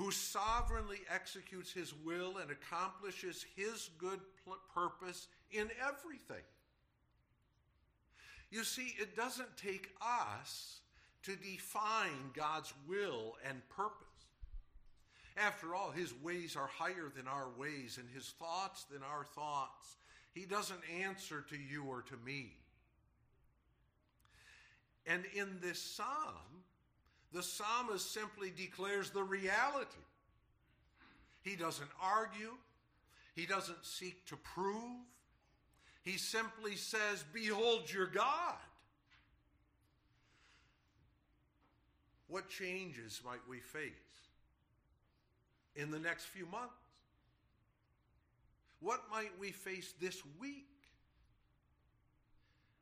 who 0.00 0.10
sovereignly 0.10 1.00
executes 1.14 1.70
his 1.70 1.92
will 2.06 2.38
and 2.38 2.50
accomplishes 2.50 3.44
his 3.54 3.90
good 3.98 4.18
purpose 4.74 5.28
in 5.50 5.68
everything. 5.86 6.42
You 8.50 8.64
see, 8.64 8.94
it 8.98 9.14
doesn't 9.14 9.58
take 9.58 9.90
us 10.00 10.80
to 11.24 11.36
define 11.36 12.30
God's 12.32 12.72
will 12.88 13.36
and 13.46 13.60
purpose. 13.68 14.06
After 15.36 15.74
all, 15.74 15.90
his 15.90 16.14
ways 16.22 16.56
are 16.56 16.66
higher 16.66 17.12
than 17.14 17.28
our 17.28 17.50
ways, 17.58 17.98
and 17.98 18.08
his 18.08 18.32
thoughts 18.38 18.84
than 18.84 19.02
our 19.02 19.24
thoughts. 19.24 19.96
He 20.32 20.46
doesn't 20.46 20.80
answer 21.02 21.44
to 21.50 21.56
you 21.56 21.84
or 21.84 22.00
to 22.00 22.16
me. 22.24 22.54
And 25.06 25.24
in 25.34 25.58
this 25.60 25.78
psalm, 25.78 26.64
the 27.32 27.42
psalmist 27.42 28.12
simply 28.12 28.50
declares 28.50 29.10
the 29.10 29.22
reality. 29.22 29.90
He 31.42 31.56
doesn't 31.56 31.90
argue, 32.02 32.52
he 33.34 33.46
doesn't 33.46 33.84
seek 33.84 34.26
to 34.26 34.36
prove. 34.36 35.06
He 36.02 36.16
simply 36.16 36.76
says, 36.76 37.24
Behold 37.32 37.92
your 37.92 38.06
God. 38.06 38.56
What 42.28 42.48
changes 42.48 43.20
might 43.24 43.40
we 43.48 43.58
face 43.58 43.92
in 45.74 45.90
the 45.90 45.98
next 45.98 46.26
few 46.26 46.46
months? 46.46 46.74
What 48.80 49.02
might 49.10 49.32
we 49.38 49.50
face 49.50 49.92
this 50.00 50.22
week? 50.40 50.66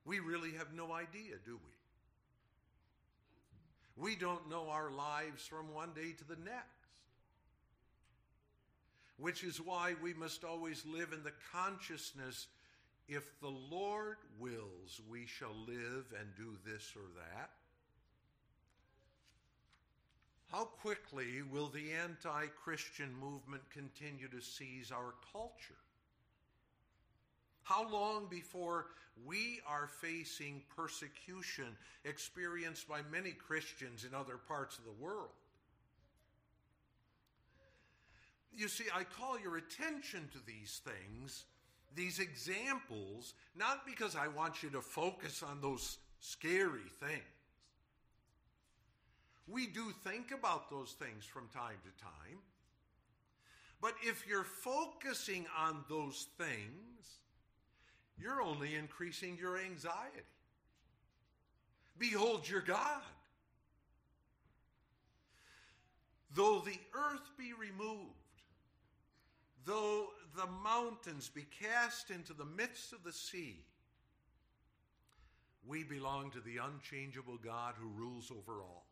We 0.04 0.20
really 0.20 0.52
have 0.52 0.72
no 0.74 0.92
idea, 0.92 1.36
do 1.44 1.56
we? 1.56 1.77
We 4.00 4.14
don't 4.14 4.48
know 4.48 4.68
our 4.70 4.90
lives 4.90 5.44
from 5.46 5.74
one 5.74 5.90
day 5.94 6.12
to 6.12 6.24
the 6.24 6.36
next. 6.44 6.66
Which 9.16 9.42
is 9.42 9.60
why 9.60 9.94
we 10.00 10.14
must 10.14 10.44
always 10.44 10.84
live 10.86 11.12
in 11.12 11.24
the 11.24 11.32
consciousness 11.52 12.46
if 13.08 13.40
the 13.40 13.48
Lord 13.48 14.18
wills, 14.38 15.00
we 15.10 15.26
shall 15.26 15.54
live 15.66 16.04
and 16.20 16.28
do 16.36 16.56
this 16.64 16.92
or 16.94 17.08
that. 17.16 17.50
How 20.52 20.64
quickly 20.64 21.42
will 21.50 21.68
the 21.68 21.92
anti 21.92 22.46
Christian 22.62 23.12
movement 23.20 23.62
continue 23.70 24.28
to 24.28 24.40
seize 24.40 24.92
our 24.92 25.14
culture? 25.32 25.82
How 27.68 27.86
long 27.86 28.28
before 28.30 28.86
we 29.26 29.60
are 29.66 29.90
facing 30.00 30.62
persecution 30.74 31.76
experienced 32.06 32.88
by 32.88 33.00
many 33.12 33.32
Christians 33.32 34.06
in 34.08 34.14
other 34.14 34.38
parts 34.38 34.78
of 34.78 34.84
the 34.84 35.04
world? 35.04 35.28
You 38.56 38.68
see, 38.68 38.84
I 38.94 39.04
call 39.04 39.38
your 39.38 39.58
attention 39.58 40.30
to 40.32 40.38
these 40.46 40.80
things, 40.82 41.44
these 41.94 42.20
examples, 42.20 43.34
not 43.54 43.84
because 43.84 44.16
I 44.16 44.28
want 44.28 44.62
you 44.62 44.70
to 44.70 44.80
focus 44.80 45.42
on 45.42 45.60
those 45.60 45.98
scary 46.20 46.88
things. 47.00 47.22
We 49.46 49.66
do 49.66 49.92
think 50.04 50.32
about 50.32 50.70
those 50.70 50.92
things 50.92 51.26
from 51.26 51.48
time 51.48 51.76
to 51.84 52.02
time. 52.02 52.38
But 53.82 53.92
if 54.02 54.26
you're 54.26 54.42
focusing 54.42 55.44
on 55.56 55.84
those 55.90 56.28
things, 56.38 57.18
you're 58.20 58.42
only 58.42 58.74
increasing 58.74 59.36
your 59.40 59.58
anxiety. 59.58 60.24
Behold 61.98 62.48
your 62.48 62.60
God. 62.60 63.02
Though 66.34 66.60
the 66.64 66.78
earth 66.94 67.30
be 67.38 67.52
removed, 67.52 68.14
though 69.64 70.08
the 70.36 70.46
mountains 70.62 71.28
be 71.28 71.46
cast 71.62 72.10
into 72.10 72.32
the 72.32 72.44
midst 72.44 72.92
of 72.92 73.02
the 73.02 73.12
sea, 73.12 73.64
we 75.66 75.84
belong 75.84 76.30
to 76.30 76.40
the 76.40 76.58
unchangeable 76.58 77.38
God 77.42 77.74
who 77.78 77.88
rules 77.88 78.30
over 78.30 78.60
all. 78.60 78.86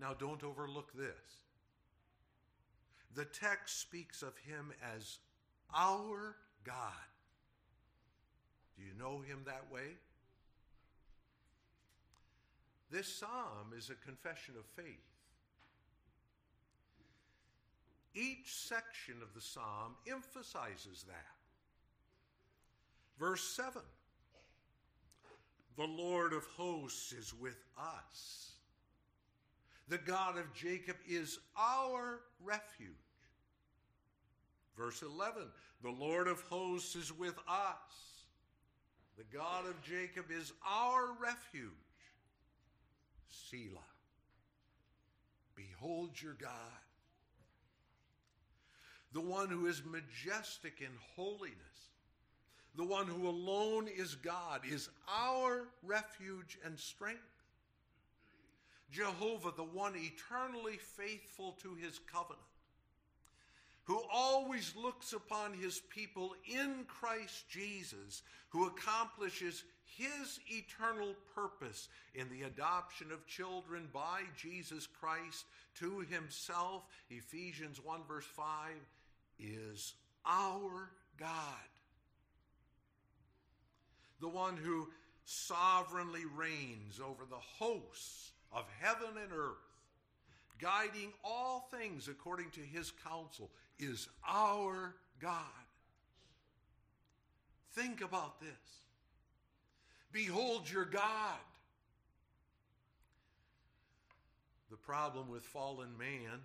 Now, 0.00 0.14
don't 0.14 0.42
overlook 0.42 0.92
this. 0.94 1.40
The 3.14 3.24
text 3.24 3.80
speaks 3.80 4.22
of 4.22 4.36
him 4.38 4.72
as 4.96 5.18
our 5.74 6.36
God. 6.64 6.74
Do 8.76 8.82
you 8.82 8.92
know 8.98 9.20
him 9.20 9.42
that 9.46 9.64
way? 9.72 9.96
This 12.90 13.06
psalm 13.06 13.72
is 13.76 13.90
a 13.90 14.06
confession 14.06 14.54
of 14.58 14.64
faith. 14.64 14.98
Each 18.14 18.52
section 18.52 19.16
of 19.22 19.32
the 19.34 19.40
psalm 19.40 19.94
emphasizes 20.10 21.04
that. 21.06 21.36
Verse 23.18 23.44
7 23.54 23.82
The 25.76 25.86
Lord 25.86 26.32
of 26.32 26.44
hosts 26.56 27.12
is 27.12 27.32
with 27.32 27.62
us. 27.78 28.52
The 29.88 29.98
God 29.98 30.38
of 30.38 30.52
Jacob 30.54 30.96
is 31.08 31.38
our 31.56 32.20
refuge. 32.42 32.88
Verse 34.80 35.02
11 35.02 35.42
The 35.82 35.90
Lord 35.90 36.26
of 36.26 36.40
hosts 36.42 36.96
is 36.96 37.12
with 37.12 37.36
us. 37.46 38.24
The 39.18 39.24
God 39.36 39.66
of 39.66 39.82
Jacob 39.82 40.30
is 40.30 40.52
our 40.66 41.08
refuge. 41.20 41.70
Selah. 43.28 43.80
Behold 45.54 46.10
your 46.22 46.32
God. 46.32 46.50
The 49.12 49.20
one 49.20 49.48
who 49.48 49.66
is 49.66 49.82
majestic 49.84 50.80
in 50.80 50.92
holiness. 51.14 51.58
The 52.76 52.84
one 52.84 53.06
who 53.06 53.28
alone 53.28 53.86
is 53.86 54.14
God 54.14 54.62
is 54.66 54.88
our 55.06 55.68
refuge 55.82 56.58
and 56.64 56.78
strength. 56.78 57.20
Jehovah, 58.90 59.52
the 59.54 59.62
one 59.62 59.94
eternally 59.96 60.78
faithful 60.78 61.58
to 61.62 61.74
his 61.74 61.98
covenant 62.10 62.49
who 63.90 64.00
always 64.08 64.72
looks 64.80 65.14
upon 65.14 65.52
his 65.52 65.80
people 65.92 66.32
in 66.48 66.84
Christ 66.86 67.48
Jesus, 67.48 68.22
who 68.50 68.68
accomplishes 68.68 69.64
his 69.84 70.38
eternal 70.46 71.16
purpose 71.34 71.88
in 72.14 72.28
the 72.28 72.44
adoption 72.44 73.10
of 73.10 73.26
children 73.26 73.88
by 73.92 74.20
Jesus 74.36 74.86
Christ 74.86 75.44
to 75.80 76.04
himself, 76.08 76.84
Ephesians 77.10 77.80
1, 77.82 78.02
verse 78.06 78.26
5, 78.26 78.46
is 79.40 79.94
our 80.24 80.92
God. 81.18 81.28
The 84.20 84.28
one 84.28 84.56
who 84.56 84.86
sovereignly 85.24 86.26
reigns 86.36 87.00
over 87.00 87.24
the 87.28 87.34
hosts 87.58 88.30
of 88.52 88.66
heaven 88.80 89.20
and 89.20 89.32
earth 89.32 89.70
guiding 90.60 91.12
all 91.24 91.68
things 91.70 92.08
according 92.08 92.50
to 92.50 92.60
his 92.60 92.92
counsel, 93.04 93.50
is 93.80 94.08
our 94.28 94.94
God. 95.20 95.34
Think 97.72 98.00
about 98.02 98.40
this. 98.40 98.48
Behold 100.12 100.70
your 100.70 100.84
God. 100.84 101.38
The 104.70 104.76
problem 104.76 105.28
with 105.28 105.42
fallen 105.42 105.96
man, 105.98 106.40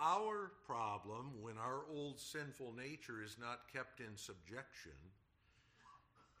our 0.00 0.52
problem 0.66 1.32
when 1.40 1.56
our 1.58 1.82
old 1.92 2.18
sinful 2.18 2.74
nature 2.76 3.22
is 3.24 3.36
not 3.40 3.72
kept 3.72 4.00
in 4.00 4.16
subjection, 4.16 4.92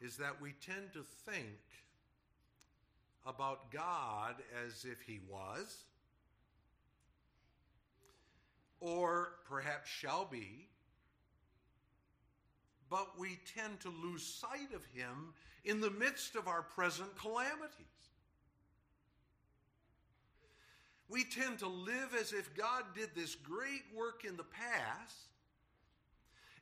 is 0.00 0.16
that 0.16 0.40
we 0.40 0.54
tend 0.64 0.92
to 0.92 1.04
think 1.30 1.58
about 3.26 3.70
God 3.70 4.36
as 4.64 4.84
if 4.84 5.00
he 5.02 5.20
was 5.28 5.84
or 8.80 9.32
perhaps 9.48 9.88
shall 9.90 10.26
be, 10.30 10.68
but 12.90 13.18
we 13.18 13.38
tend 13.54 13.80
to 13.80 13.92
lose 14.02 14.24
sight 14.24 14.72
of 14.74 14.84
him 14.86 15.34
in 15.64 15.80
the 15.80 15.90
midst 15.90 16.36
of 16.36 16.48
our 16.48 16.62
present 16.62 17.16
calamities. 17.18 17.86
We 21.08 21.24
tend 21.24 21.58
to 21.60 21.68
live 21.68 22.14
as 22.18 22.32
if 22.32 22.54
God 22.54 22.84
did 22.94 23.10
this 23.14 23.34
great 23.34 23.84
work 23.94 24.24
in 24.26 24.36
the 24.36 24.44
past 24.44 25.16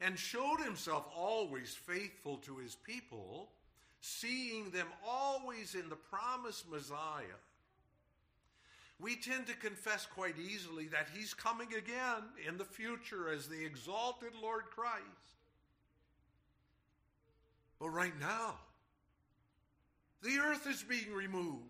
and 0.00 0.18
showed 0.18 0.61
himself 0.61 1.07
always 1.16 1.74
faithful 1.74 2.37
to 2.38 2.57
his 2.59 2.76
people, 2.76 3.50
seeing 4.00 4.70
them 4.70 4.87
always 5.07 5.74
in 5.74 5.88
the 5.88 5.96
promised 5.96 6.70
Messiah. 6.70 7.40
We 8.98 9.16
tend 9.16 9.46
to 9.48 9.54
confess 9.54 10.06
quite 10.06 10.38
easily 10.38 10.87
that 10.88 11.09
he's 11.14 11.35
coming 11.35 11.68
again 11.74 12.24
in 12.48 12.56
the 12.56 12.64
future 12.64 13.30
as 13.30 13.46
the 13.46 13.64
exalted 13.64 14.32
Lord 14.40 14.64
Christ. 14.70 15.04
But 17.78 17.90
right 17.90 18.18
now, 18.18 18.54
the 20.22 20.38
earth 20.38 20.66
is 20.66 20.82
being 20.82 21.12
removed. 21.12 21.62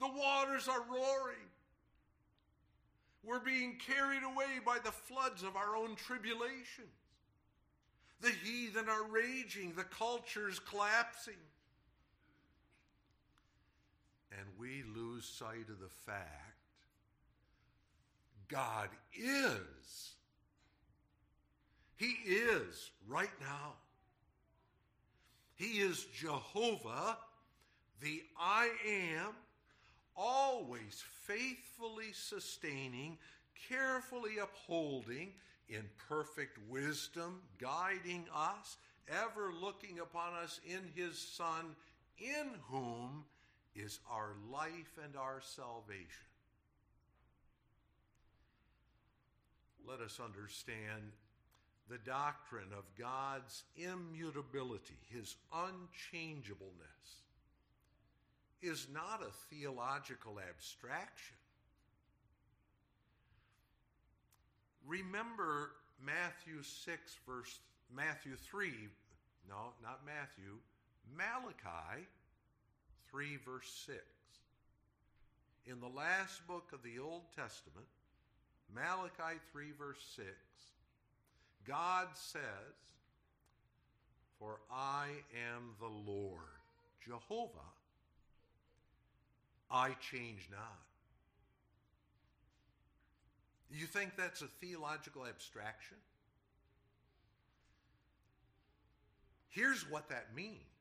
The 0.00 0.08
waters 0.08 0.66
are 0.66 0.82
roaring. 0.90 1.36
We're 3.22 3.38
being 3.38 3.78
carried 3.78 4.22
away 4.24 4.58
by 4.66 4.78
the 4.84 4.90
floods 4.90 5.42
of 5.42 5.56
our 5.56 5.76
own 5.76 5.94
tribulations. 5.94 6.88
The 8.20 8.32
heathen 8.44 8.88
are 8.88 9.04
raging, 9.04 9.72
the 9.76 9.84
culture's 9.84 10.58
collapsing. 10.58 11.34
And 14.38 14.46
we 14.58 14.82
lose 14.94 15.24
sight 15.24 15.68
of 15.68 15.80
the 15.80 15.88
fact 15.88 16.54
God 18.48 18.88
is. 19.14 20.12
He 21.96 22.16
is 22.26 22.90
right 23.06 23.30
now. 23.40 23.74
He 25.54 25.80
is 25.80 26.04
Jehovah, 26.12 27.16
the 28.00 28.22
I 28.38 28.70
am, 28.86 29.34
always 30.16 31.02
faithfully 31.22 32.12
sustaining, 32.12 33.18
carefully 33.68 34.38
upholding, 34.42 35.32
in 35.68 35.84
perfect 36.08 36.58
wisdom, 36.68 37.40
guiding 37.58 38.26
us, 38.34 38.76
ever 39.08 39.52
looking 39.58 40.00
upon 40.00 40.34
us 40.34 40.60
in 40.66 40.80
His 40.94 41.18
Son, 41.18 41.74
in 42.18 42.50
whom 42.68 43.24
is 43.74 44.00
our 44.10 44.34
life 44.52 44.98
and 45.02 45.16
our 45.16 45.40
salvation. 45.40 46.28
Let 49.86 50.00
us 50.00 50.20
understand 50.24 51.12
the 51.90 51.98
doctrine 51.98 52.72
of 52.76 52.84
God's 52.98 53.64
immutability, 53.76 54.96
his 55.10 55.36
unchangeableness, 55.52 56.70
is 58.62 58.86
not 58.92 59.20
a 59.22 59.54
theological 59.54 60.38
abstraction. 60.48 61.36
Remember 64.86 65.72
Matthew 66.04 66.62
6, 66.62 67.16
verse 67.26 67.58
Matthew 67.94 68.36
3, 68.36 68.70
no, 69.48 69.72
not 69.82 70.00
Matthew, 70.06 70.56
Malachi 71.16 72.06
3, 73.14 73.38
verse 73.46 73.84
6. 73.86 74.00
In 75.66 75.78
the 75.78 75.86
last 75.86 76.44
book 76.48 76.70
of 76.72 76.82
the 76.82 76.98
Old 77.00 77.22
Testament, 77.36 77.86
Malachi 78.74 79.38
3, 79.52 79.66
verse 79.78 80.04
6, 80.16 80.26
God 81.64 82.08
says, 82.14 82.42
For 84.40 84.58
I 84.68 85.10
am 85.32 85.76
the 85.78 86.10
Lord, 86.10 86.40
Jehovah, 87.04 87.70
I 89.70 89.90
change 90.10 90.48
not. 90.50 90.80
You 93.70 93.86
think 93.86 94.16
that's 94.16 94.42
a 94.42 94.48
theological 94.60 95.24
abstraction? 95.24 95.98
Here's 99.50 99.88
what 99.88 100.08
that 100.08 100.34
means. 100.34 100.73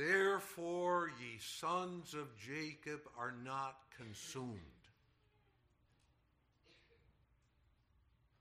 Therefore, 0.00 1.10
ye 1.20 1.38
sons 1.38 2.14
of 2.14 2.28
Jacob 2.38 3.00
are 3.18 3.34
not 3.44 3.76
consumed. 3.98 4.56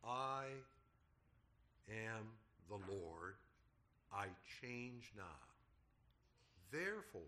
I 0.07 0.43
am 1.89 2.29
the 2.69 2.77
Lord, 2.89 3.35
I 4.13 4.27
change 4.61 5.11
not. 5.17 5.49
Therefore, 6.71 7.21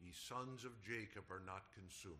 ye 0.00 0.12
sons 0.14 0.64
of 0.64 0.72
Jacob 0.82 1.24
are 1.30 1.42
not 1.44 1.64
consumed. 1.74 2.16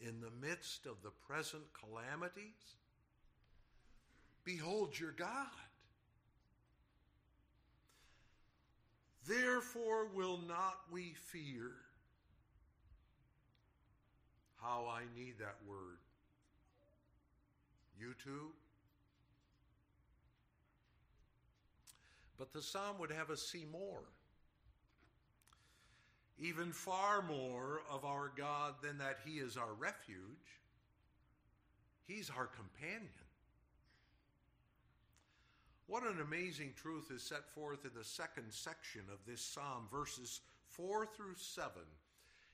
In 0.00 0.22
the 0.22 0.30
midst 0.40 0.86
of 0.86 1.02
the 1.02 1.10
present 1.10 1.64
calamities, 1.78 2.78
behold 4.42 4.98
your 4.98 5.12
God. 5.12 5.69
Therefore 9.26 10.08
will 10.14 10.40
not 10.46 10.80
we 10.90 11.14
fear. 11.14 11.72
How 14.62 14.86
I 14.90 15.02
need 15.18 15.38
that 15.38 15.56
word. 15.66 15.98
You 17.98 18.14
too? 18.22 18.48
But 22.38 22.52
the 22.52 22.62
psalm 22.62 22.96
would 22.98 23.10
have 23.10 23.30
us 23.30 23.42
see 23.42 23.66
more. 23.70 24.04
Even 26.38 26.72
far 26.72 27.20
more 27.20 27.82
of 27.90 28.06
our 28.06 28.32
God 28.34 28.76
than 28.82 28.96
that 28.98 29.18
He 29.26 29.32
is 29.38 29.58
our 29.58 29.74
refuge. 29.74 30.16
He's 32.06 32.30
our 32.30 32.46
companion. 32.46 33.10
What 35.90 36.04
an 36.04 36.20
amazing 36.20 36.74
truth 36.80 37.10
is 37.12 37.20
set 37.20 37.50
forth 37.52 37.84
in 37.84 37.90
the 37.98 38.04
second 38.04 38.52
section 38.52 39.00
of 39.12 39.18
this 39.26 39.40
psalm, 39.40 39.88
verses 39.90 40.40
4 40.68 41.04
through 41.04 41.34
7. 41.34 41.72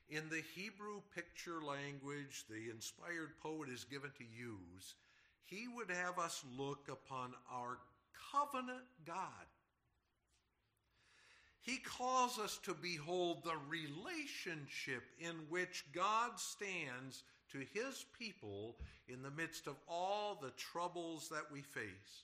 In 0.09 0.27
the 0.31 0.41
Hebrew 0.55 1.01
picture 1.13 1.61
language 1.61 2.45
the 2.49 2.71
inspired 2.73 3.37
poet 3.43 3.69
is 3.69 3.83
given 3.83 4.09
to 4.17 4.23
use, 4.23 4.95
he 5.43 5.67
would 5.67 5.91
have 5.91 6.17
us 6.17 6.43
look 6.57 6.89
upon 6.89 7.33
our 7.53 7.77
covenant 8.31 8.85
God. 9.05 9.45
He 11.61 11.77
calls 11.77 12.39
us 12.39 12.57
to 12.63 12.73
behold 12.73 13.43
the 13.43 13.59
relationship 13.69 15.03
in 15.19 15.35
which 15.47 15.85
God 15.93 16.39
stands 16.39 17.21
to 17.51 17.59
his 17.59 18.03
people 18.17 18.77
in 19.07 19.21
the 19.21 19.29
midst 19.29 19.67
of 19.67 19.75
all 19.87 20.39
the 20.41 20.53
troubles 20.57 21.29
that 21.29 21.45
we 21.53 21.61
face. 21.61 22.23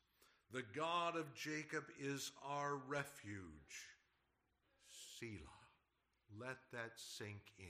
The 0.53 0.63
God 0.75 1.15
of 1.15 1.33
Jacob 1.33 1.85
is 1.99 2.31
our 2.45 2.75
refuge. 2.87 3.87
Selah. 5.17 5.61
Let 6.39 6.57
that 6.73 6.91
sink 6.95 7.41
in. 7.57 7.65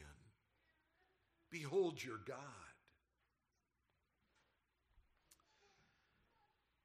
Behold 1.52 2.04
your 2.04 2.20
God. 2.26 2.38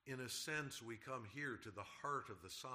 In 0.06 0.20
a 0.20 0.28
sense, 0.28 0.82
we 0.82 0.96
come 0.96 1.24
here 1.34 1.58
to 1.62 1.70
the 1.70 1.82
heart 2.02 2.28
of 2.30 2.42
the 2.42 2.50
psalm. 2.50 2.72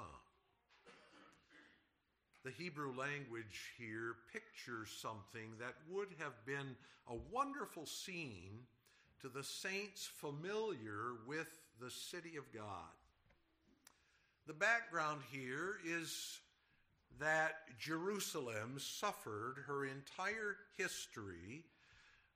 The 2.44 2.50
Hebrew 2.50 2.92
language 2.96 3.72
here 3.78 4.16
pictures 4.32 4.88
something 5.00 5.52
that 5.60 5.74
would 5.88 6.08
have 6.18 6.44
been 6.44 6.76
a 7.08 7.14
wonderful 7.30 7.86
scene 7.86 8.66
to 9.20 9.28
the 9.28 9.44
saints 9.44 10.06
familiar 10.06 11.14
with 11.26 11.48
the 11.80 11.90
city 11.90 12.36
of 12.36 12.52
God. 12.52 12.90
The 14.46 14.54
background 14.54 15.20
here 15.30 15.76
is 15.86 16.40
that 17.20 17.54
Jerusalem 17.78 18.76
suffered 18.78 19.64
her 19.66 19.84
entire 19.84 20.56
history 20.76 21.64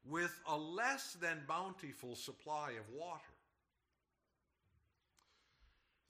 with 0.05 0.39
a 0.47 0.57
less 0.57 1.15
than 1.15 1.43
bountiful 1.49 2.15
supply 2.15 2.73
of 2.73 2.95
water. 2.95 3.23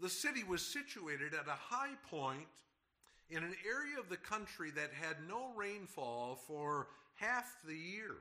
The 0.00 0.10
city 0.10 0.44
was 0.44 0.60
situated 0.60 1.32
at 1.32 1.48
a 1.48 1.52
high 1.52 1.94
point 2.10 2.46
in 3.30 3.42
an 3.42 3.54
area 3.66 3.98
of 3.98 4.10
the 4.10 4.18
country 4.18 4.70
that 4.72 4.90
had 4.92 5.16
no 5.26 5.50
rainfall 5.56 6.38
for 6.46 6.88
half 7.14 7.56
the 7.66 7.74
year. 7.74 8.16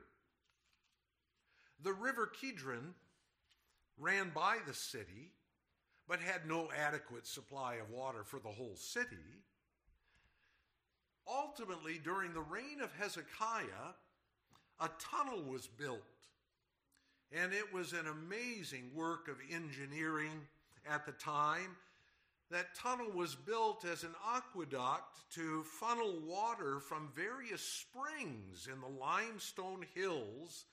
The 1.82 1.92
river 1.92 2.26
Kidron 2.26 2.94
ran 3.98 4.30
by 4.34 4.58
the 4.66 4.72
city, 4.72 5.32
but 6.08 6.20
had 6.20 6.46
no 6.46 6.68
adequate 6.76 7.26
supply 7.26 7.76
of 7.76 7.90
water 7.90 8.22
for 8.24 8.38
the 8.38 8.48
whole 8.48 8.76
city. 8.76 9.16
Ultimately, 11.28 11.98
during 12.02 12.32
the 12.32 12.40
reign 12.40 12.80
of 12.80 12.92
Hezekiah, 12.98 13.94
a 14.80 14.90
tunnel 14.98 15.42
was 15.42 15.66
built. 15.66 16.02
And 17.32 17.52
it 17.52 17.72
was 17.72 17.92
an 17.92 18.06
amazing 18.06 18.90
work 18.94 19.28
of 19.28 19.36
engineering 19.50 20.46
at 20.88 21.04
the 21.04 21.12
time. 21.12 21.76
That 22.52 22.76
tunnel 22.76 23.10
was 23.10 23.34
built 23.34 23.84
as 23.84 24.04
an 24.04 24.14
aqueduct 24.32 25.28
to 25.34 25.64
funnel 25.64 26.20
water 26.24 26.78
from 26.78 27.10
various 27.16 27.62
springs 27.62 28.68
in 28.72 28.80
the 28.80 29.00
limestone 29.00 29.84
hills 29.94 30.66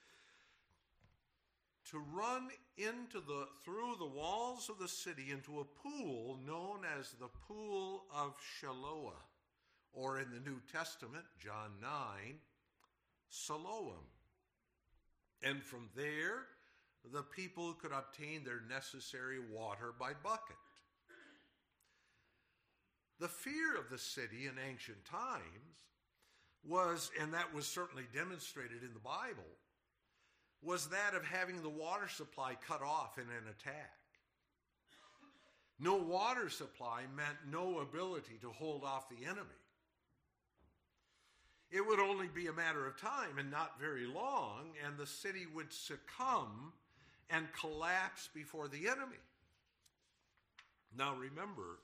to 1.89 1.97
run 2.13 2.49
into 2.77 3.19
the 3.19 3.47
through 3.63 3.95
the 3.99 4.05
walls 4.05 4.69
of 4.69 4.79
the 4.79 4.87
city 4.87 5.31
into 5.31 5.59
a 5.59 5.63
pool 5.63 6.39
known 6.45 6.79
as 6.99 7.11
the 7.11 7.29
pool 7.47 8.05
of 8.13 8.33
Shiloah 8.59 9.21
or 9.93 10.19
in 10.19 10.31
the 10.31 10.49
New 10.49 10.59
Testament 10.71 11.25
John 11.39 11.71
9 11.81 11.89
Siloam. 13.29 14.07
And 15.43 15.61
from 15.61 15.89
there 15.95 16.47
the 17.11 17.21
people 17.21 17.73
could 17.73 17.91
obtain 17.91 18.43
their 18.43 18.61
necessary 18.67 19.37
water 19.51 19.93
by 19.99 20.13
bucket. 20.23 20.55
The 23.19 23.27
fear 23.27 23.77
of 23.77 23.89
the 23.91 23.99
city 23.99 24.47
in 24.47 24.53
ancient 24.67 25.05
times 25.05 25.43
was 26.67 27.11
and 27.21 27.33
that 27.33 27.53
was 27.53 27.67
certainly 27.67 28.05
demonstrated 28.13 28.81
in 28.81 28.93
the 28.93 28.99
Bible 28.99 29.43
was 30.63 30.87
that 30.87 31.13
of 31.13 31.25
having 31.25 31.61
the 31.61 31.69
water 31.69 32.07
supply 32.07 32.55
cut 32.67 32.81
off 32.81 33.17
in 33.17 33.23
an 33.23 33.49
attack. 33.49 33.97
No 35.79 35.95
water 35.95 36.49
supply 36.49 37.01
meant 37.15 37.37
no 37.51 37.79
ability 37.79 38.37
to 38.41 38.49
hold 38.49 38.83
off 38.83 39.09
the 39.09 39.25
enemy. 39.25 39.49
It 41.71 41.85
would 41.85 41.99
only 41.99 42.27
be 42.27 42.47
a 42.47 42.53
matter 42.53 42.85
of 42.85 43.01
time 43.01 43.39
and 43.39 43.49
not 43.49 43.79
very 43.79 44.05
long, 44.05 44.73
and 44.85 44.95
the 44.95 45.07
city 45.07 45.47
would 45.53 45.73
succumb 45.73 46.71
and 47.29 47.47
collapse 47.59 48.29
before 48.33 48.67
the 48.67 48.87
enemy. 48.87 49.17
Now 50.95 51.15
remember, 51.15 51.79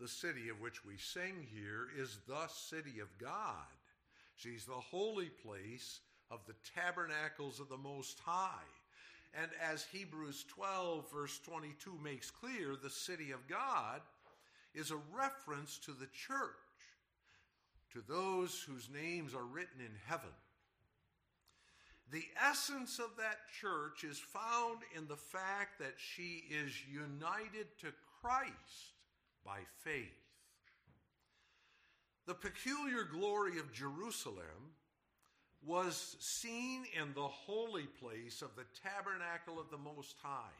the 0.00 0.08
city 0.08 0.48
of 0.48 0.60
which 0.60 0.84
we 0.84 0.96
sing 0.96 1.46
here 1.52 1.88
is 1.96 2.18
the 2.26 2.46
city 2.48 3.00
of 3.00 3.18
God. 3.18 3.66
She's 4.36 4.64
the 4.64 4.72
holy 4.72 5.28
place 5.28 6.00
of 6.30 6.40
the 6.46 6.54
tabernacles 6.74 7.60
of 7.60 7.68
the 7.68 7.76
Most 7.76 8.18
High. 8.24 8.66
And 9.34 9.50
as 9.62 9.86
Hebrews 9.92 10.44
12, 10.48 11.10
verse 11.12 11.38
22 11.44 11.98
makes 12.02 12.30
clear, 12.30 12.76
the 12.82 12.90
city 12.90 13.30
of 13.30 13.46
God 13.46 14.00
is 14.74 14.90
a 14.90 15.00
reference 15.14 15.78
to 15.78 15.92
the 15.92 16.06
church, 16.06 16.50
to 17.92 18.02
those 18.06 18.62
whose 18.62 18.88
names 18.92 19.34
are 19.34 19.44
written 19.44 19.80
in 19.80 19.92
heaven. 20.06 20.30
The 22.10 22.24
essence 22.42 22.98
of 22.98 23.10
that 23.18 23.38
church 23.60 24.02
is 24.02 24.18
found 24.18 24.78
in 24.96 25.06
the 25.08 25.16
fact 25.16 25.78
that 25.78 25.94
she 25.98 26.44
is 26.50 26.72
united 26.90 27.66
to 27.80 27.92
Christ 28.22 28.94
by 29.44 29.58
faith. 29.82 30.06
The 32.26 32.34
peculiar 32.34 33.04
glory 33.04 33.58
of 33.58 33.72
Jerusalem 33.72 34.74
was 35.64 36.16
seen 36.20 36.84
in 37.00 37.12
the 37.14 37.28
holy 37.28 37.86
place 38.00 38.42
of 38.42 38.50
the 38.56 38.64
tabernacle 38.82 39.60
of 39.60 39.70
the 39.70 39.78
Most 39.78 40.16
High. 40.22 40.56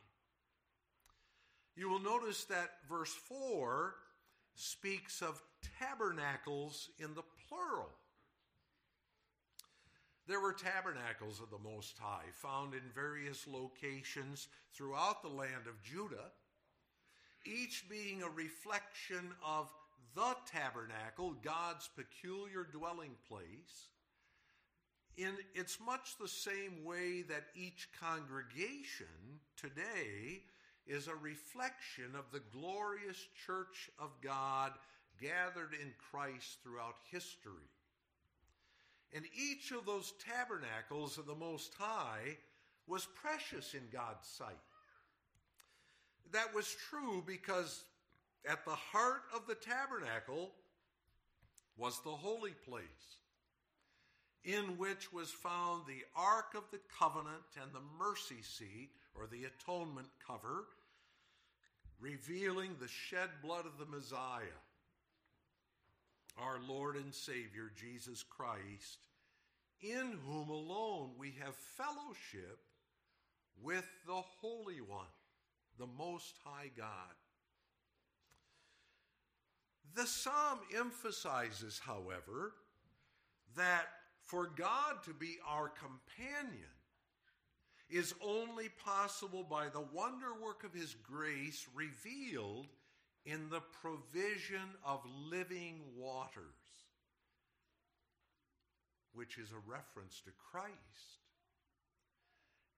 You 1.77 1.89
will 1.89 2.01
notice 2.01 2.45
that 2.45 2.71
verse 2.89 3.15
4 3.29 3.95
speaks 4.55 5.23
of 5.23 5.41
tabernacles 5.79 6.91
in 6.99 7.15
the 7.15 7.23
plural. 7.49 7.91
There 10.27 10.41
were 10.41 10.53
tabernacles 10.53 11.41
of 11.41 11.51
the 11.51 11.71
Most 11.71 11.97
High 11.99 12.27
found 12.35 12.75
in 12.75 12.83
various 12.95 13.47
locations 13.47 14.49
throughout 14.75 15.23
the 15.23 15.29
land 15.29 15.67
of 15.69 15.83
Judah, 15.83 16.33
each 17.47 17.89
being 17.89 18.23
a 18.23 18.29
reflection 18.29 19.31
of 19.47 19.71
the 20.15 20.37
tabernacle, 20.53 21.37
God's 21.43 21.89
peculiar 21.97 22.65
dwelling 22.65 23.13
place 23.29 23.89
in 25.19 25.33
it's 25.55 25.79
much 25.85 26.17
the 26.19 26.29
same 26.29 26.85
way 26.85 27.23
that 27.23 27.47
each 27.55 27.89
congregation 28.01 29.07
today 29.57 30.43
is 30.87 31.09
a 31.09 31.15
reflection 31.17 32.15
of 32.17 32.25
the 32.33 32.43
glorious 32.53 33.27
church 33.45 33.91
of 33.99 34.11
God 34.23 34.73
gathered 35.21 35.75
in 35.75 35.93
Christ 36.11 36.59
throughout 36.63 36.95
history. 37.11 37.69
And 39.13 39.25
each 39.37 39.73
of 39.73 39.85
those 39.85 40.15
tabernacles 40.25 41.19
of 41.19 41.27
the 41.27 41.35
Most 41.35 41.75
High 41.77 42.37
was 42.87 43.09
precious 43.21 43.75
in 43.75 43.83
God's 43.93 44.29
sight. 44.29 44.57
That 46.33 46.55
was 46.55 46.77
true 46.89 47.25
because 47.27 47.85
at 48.49 48.65
the 48.65 48.71
heart 48.71 49.23
of 49.35 49.47
the 49.49 49.57
tabernacle 49.57 50.53
was 51.77 52.01
the 52.05 52.11
holy 52.11 52.53
place 52.69 53.19
in 54.45 54.79
which 54.79 55.13
was 55.13 55.31
found 55.31 55.83
the 55.87 56.05
Ark 56.17 56.55
of 56.55 56.65
the 56.71 56.81
Covenant 56.99 57.43
and 57.61 57.73
the 57.73 57.81
mercy 57.99 58.43
seat, 58.43 58.91
or 59.15 59.27
the 59.27 59.45
atonement 59.45 60.09
cover, 60.25 60.67
revealing 62.01 62.77
the 62.79 62.89
shed 62.89 63.29
blood 63.43 63.67
of 63.67 63.79
the 63.79 63.97
Messiah, 63.97 64.61
our 66.39 66.59
Lord 66.69 66.97
and 66.97 67.13
Savior, 67.13 67.73
Jesus 67.77 68.23
Christ, 68.23 69.09
in 69.83 70.19
whom 70.27 70.49
alone 70.49 71.11
we 71.19 71.35
have 71.45 71.55
fellowship 71.55 72.61
with 73.61 73.87
the 74.07 74.23
Holy 74.41 74.81
One, 74.81 75.07
the 75.79 75.89
Most 75.99 76.35
High 76.45 76.71
God. 76.77 76.87
The 79.95 80.07
psalm 80.07 80.61
emphasizes, 80.77 81.81
however, 81.85 82.53
that 83.57 83.87
for 84.29 84.51
God 84.57 85.03
to 85.07 85.15
be 85.15 85.39
our 85.49 85.71
companion 85.71 86.69
is 87.89 88.15
only 88.23 88.69
possible 88.85 89.43
by 89.43 89.69
the 89.69 89.85
wonder 89.93 90.35
work 90.35 90.65
of 90.65 90.75
His 90.75 90.95
grace 91.03 91.67
revealed 91.75 92.67
in 93.25 93.49
the 93.49 93.63
provision 93.81 94.69
of 94.85 95.01
living 95.31 95.81
waters, 95.97 96.35
which 99.15 99.39
is 99.39 99.51
a 99.51 99.71
reference 99.71 100.21
to 100.27 100.31
Christ, 100.51 100.75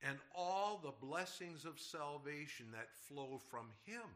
and 0.03 0.19
all 0.37 0.81
the 0.81 1.05
blessings 1.05 1.65
of 1.65 1.81
salvation 1.81 2.67
that 2.73 2.95
flow 3.09 3.41
from 3.51 3.67
Him. 3.85 4.07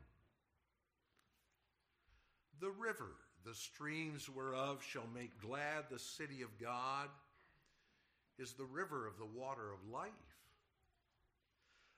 The 2.61 2.71
river, 2.71 3.11
the 3.45 3.55
streams 3.55 4.29
whereof 4.29 4.85
shall 4.89 5.09
make 5.13 5.41
glad 5.41 5.87
the 5.91 5.99
city 5.99 6.43
of 6.43 6.57
God 6.61 7.09
is 8.39 8.53
the 8.53 8.65
river 8.65 9.07
of 9.07 9.19
the 9.19 9.39
water 9.39 9.73
of 9.73 9.93
life. 9.93 10.11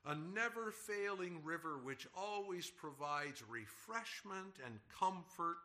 A 0.04 0.14
never 0.14 0.70
failing 0.70 1.40
river 1.44 1.78
which 1.82 2.06
always 2.16 2.70
provides 2.70 3.42
refreshment 3.48 4.54
and 4.64 4.78
comfort 5.00 5.56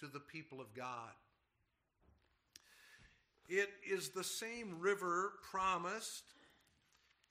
to 0.00 0.06
the 0.06 0.20
people 0.20 0.60
of 0.60 0.74
God. 0.74 1.12
It 3.48 3.70
is 3.88 4.10
the 4.10 4.24
same 4.24 4.80
river 4.80 5.32
promised 5.50 6.24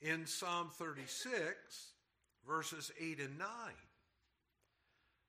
in 0.02 0.26
Psalm 0.26 0.70
36, 0.74 1.92
verses 2.48 2.92
8 3.00 3.20
and 3.20 3.38
9. 3.38 3.48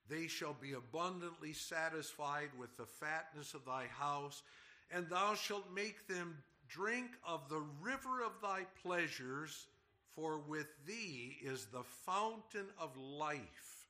They 0.09 0.29
shall 0.29 0.55
be 0.55 0.73
abundantly 0.75 1.53
satisfied 1.53 2.51
with 2.59 2.77
the 2.77 2.87
fatness 2.87 3.55
of 3.55 3.65
thy 3.65 3.87
house, 3.87 4.43
and 4.91 5.09
thou 5.09 5.35
shalt 5.35 5.67
make 5.75 6.07
them 6.07 6.37
Drink 6.69 7.11
of 7.27 7.49
the 7.49 7.63
river 7.81 8.23
of 8.23 8.33
thy 8.43 8.65
pleasures, 8.83 9.67
for 10.15 10.39
with 10.39 10.67
thee 10.87 11.37
is 11.43 11.67
the 11.67 11.85
fountain 12.05 12.67
of 12.79 12.97
life. 12.97 13.87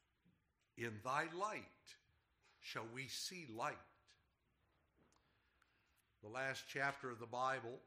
In 0.77 0.93
thy 1.05 1.25
light 1.39 1.63
shall 2.61 2.87
we 2.95 3.07
see 3.09 3.47
light. 3.57 3.77
The 6.23 6.29
last 6.29 6.65
chapter 6.69 7.11
of 7.11 7.21
the 7.21 7.27
Bible, 7.27 7.79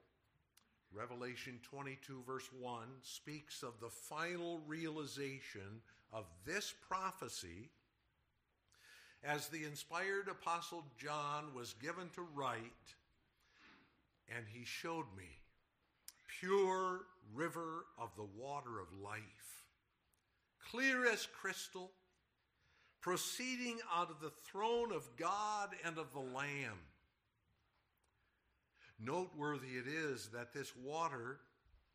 Revelation 0.93 1.60
22, 1.63 2.23
verse 2.25 2.49
1, 2.60 2.88
speaks 3.02 3.62
of 3.62 3.80
the 3.80 3.89
final 3.89 4.62
realization 4.65 5.82
of 6.12 6.25
this 6.45 6.73
prophecy 6.88 7.69
as 9.23 9.47
the 9.47 9.65
inspired 9.65 10.30
apostle 10.30 10.86
John 10.97 11.54
was 11.54 11.73
given 11.73 12.10
to 12.15 12.21
write, 12.34 12.95
and 14.36 14.46
he 14.48 14.65
showed 14.65 15.06
me 15.18 15.39
pure 16.39 17.02
river 17.34 17.86
of 17.98 18.10
the 18.15 18.28
water 18.38 18.80
of 18.80 18.88
life, 19.04 19.63
clear 20.72 21.12
as 21.12 21.28
crystal, 21.42 21.92
proceeding 23.02 23.78
out 23.96 24.10
of 24.10 24.20
the 24.22 24.32
throne 24.46 24.92
of 24.92 25.15
God 25.18 25.70
and 25.86 25.98
of 25.98 26.12
the 26.13 26.20
Lamb. 26.20 26.80
Noteworthy 29.00 29.78
it 29.78 29.88
is 29.88 30.30
that 30.34 30.54
this 30.54 30.74
water, 30.76 31.39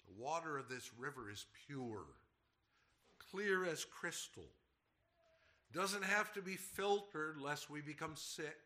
the 0.06 0.22
water 0.22 0.56
of 0.56 0.68
this 0.68 0.90
river, 0.98 1.30
is 1.30 1.46
pure, 1.66 2.06
clear 3.30 3.64
as 3.66 3.84
crystal. 3.84 4.48
Doesn't 5.72 6.04
have 6.04 6.32
to 6.34 6.42
be 6.42 6.56
filtered 6.56 7.40
lest 7.40 7.68
we 7.68 7.80
become 7.80 8.14
sick. 8.16 8.56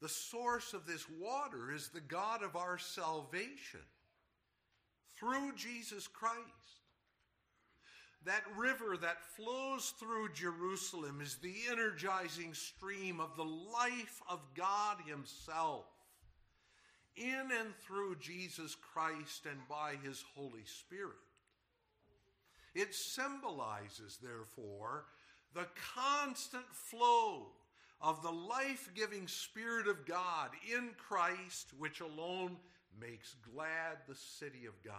The 0.00 0.08
source 0.08 0.72
of 0.72 0.86
this 0.86 1.04
water 1.20 1.72
is 1.72 1.88
the 1.88 2.00
God 2.00 2.42
of 2.42 2.56
our 2.56 2.78
salvation 2.78 3.80
through 5.18 5.52
Jesus 5.56 6.06
Christ. 6.06 6.38
That 8.24 8.42
river 8.56 8.96
that 9.00 9.22
flows 9.36 9.94
through 9.98 10.32
Jerusalem 10.34 11.20
is 11.22 11.36
the 11.36 11.54
energizing 11.70 12.54
stream 12.54 13.20
of 13.20 13.36
the 13.36 13.44
life 13.44 14.20
of 14.28 14.40
God 14.54 14.98
Himself 15.06 15.86
in 17.16 17.48
and 17.58 17.74
through 17.86 18.16
Jesus 18.20 18.76
Christ 18.94 19.46
and 19.50 19.60
by 19.68 19.94
His 20.02 20.24
Holy 20.34 20.64
Spirit. 20.64 21.16
It 22.74 22.94
symbolizes, 22.94 24.18
therefore, 24.22 25.06
the 25.54 25.66
constant 25.94 26.64
flow 26.72 27.48
of 28.00 28.22
the 28.22 28.30
life 28.30 28.90
giving 28.94 29.28
Spirit 29.28 29.86
of 29.86 30.06
God 30.06 30.50
in 30.74 30.90
Christ, 30.96 31.72
which 31.78 32.00
alone 32.00 32.56
makes 32.98 33.36
glad 33.54 33.98
the 34.08 34.14
city 34.14 34.66
of 34.66 34.82
God. 34.82 34.94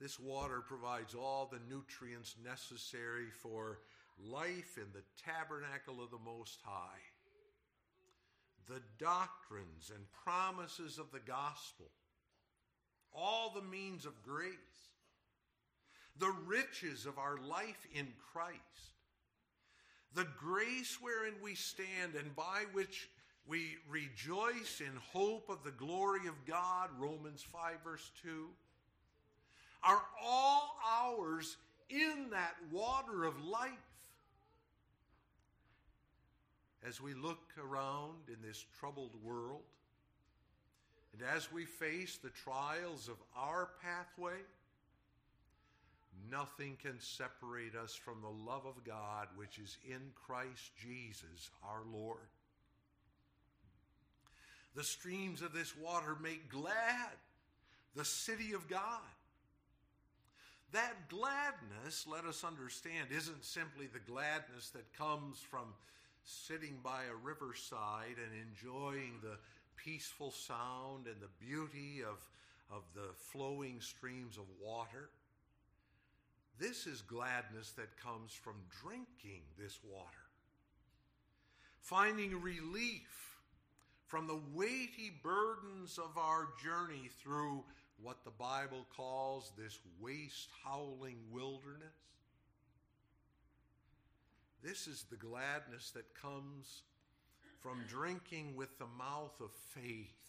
This 0.00 0.18
water 0.20 0.60
provides 0.60 1.14
all 1.14 1.50
the 1.50 1.60
nutrients 1.74 2.36
necessary 2.44 3.30
for 3.42 3.78
life 4.18 4.76
in 4.76 4.86
the 4.92 5.02
tabernacle 5.24 6.02
of 6.02 6.10
the 6.10 6.18
Most 6.24 6.60
High. 6.62 7.00
The 8.68 8.82
doctrines 8.98 9.90
and 9.94 10.04
promises 10.24 10.98
of 10.98 11.10
the 11.10 11.20
gospel, 11.20 11.90
all 13.12 13.50
the 13.54 13.62
means 13.62 14.06
of 14.06 14.22
grace, 14.22 14.50
the 16.18 16.34
riches 16.46 17.06
of 17.06 17.18
our 17.18 17.36
life 17.38 17.86
in 17.94 18.08
Christ, 18.32 18.93
the 20.14 20.26
grace 20.38 20.98
wherein 21.00 21.34
we 21.42 21.54
stand 21.54 22.14
and 22.18 22.34
by 22.36 22.64
which 22.72 23.08
we 23.46 23.76
rejoice 23.88 24.80
in 24.80 24.92
hope 25.12 25.48
of 25.48 25.62
the 25.64 25.70
glory 25.72 26.26
of 26.28 26.46
God, 26.46 26.88
Romans 26.98 27.42
5, 27.42 27.76
verse 27.84 28.10
2, 28.22 28.48
are 29.82 30.02
all 30.22 30.76
ours 31.02 31.56
in 31.90 32.28
that 32.30 32.54
water 32.70 33.24
of 33.24 33.44
life. 33.44 33.70
As 36.86 37.00
we 37.00 37.14
look 37.14 37.40
around 37.58 38.28
in 38.28 38.36
this 38.46 38.64
troubled 38.78 39.14
world, 39.22 39.62
and 41.12 41.22
as 41.34 41.52
we 41.52 41.64
face 41.64 42.18
the 42.22 42.30
trials 42.30 43.08
of 43.08 43.16
our 43.36 43.70
pathway, 43.82 44.38
Nothing 46.30 46.76
can 46.82 46.98
separate 47.00 47.74
us 47.74 47.94
from 47.94 48.20
the 48.20 48.50
love 48.50 48.66
of 48.66 48.84
God 48.84 49.28
which 49.36 49.58
is 49.58 49.76
in 49.88 50.00
Christ 50.14 50.72
Jesus 50.80 51.50
our 51.62 51.82
Lord. 51.92 52.28
The 54.74 54.84
streams 54.84 55.42
of 55.42 55.52
this 55.52 55.76
water 55.76 56.16
make 56.20 56.50
glad 56.50 57.12
the 57.94 58.04
city 58.04 58.52
of 58.52 58.68
God. 58.68 58.80
That 60.72 61.08
gladness, 61.08 62.04
let 62.10 62.24
us 62.24 62.42
understand, 62.42 63.08
isn't 63.12 63.44
simply 63.44 63.86
the 63.86 64.00
gladness 64.00 64.70
that 64.70 64.92
comes 64.98 65.38
from 65.38 65.66
sitting 66.24 66.78
by 66.82 67.04
a 67.04 67.14
riverside 67.14 68.16
and 68.16 68.32
enjoying 68.50 69.12
the 69.22 69.36
peaceful 69.76 70.32
sound 70.32 71.06
and 71.06 71.16
the 71.20 71.44
beauty 71.44 72.02
of, 72.02 72.26
of 72.74 72.82
the 72.94 73.12
flowing 73.30 73.80
streams 73.80 74.36
of 74.36 74.44
water. 74.60 75.10
This 76.58 76.86
is 76.86 77.02
gladness 77.02 77.72
that 77.72 77.96
comes 77.96 78.32
from 78.32 78.54
drinking 78.82 79.42
this 79.58 79.78
water, 79.82 80.06
finding 81.80 82.40
relief 82.40 83.40
from 84.06 84.26
the 84.26 84.40
weighty 84.54 85.12
burdens 85.22 85.98
of 85.98 86.16
our 86.16 86.48
journey 86.62 87.10
through 87.22 87.64
what 88.00 88.24
the 88.24 88.30
Bible 88.30 88.86
calls 88.96 89.52
this 89.58 89.78
waste 90.00 90.48
howling 90.64 91.18
wilderness. 91.32 91.88
This 94.62 94.86
is 94.86 95.04
the 95.10 95.16
gladness 95.16 95.90
that 95.90 96.14
comes 96.14 96.82
from 97.60 97.84
drinking 97.88 98.54
with 98.56 98.78
the 98.78 98.86
mouth 98.98 99.40
of 99.40 99.50
faith 99.74 100.24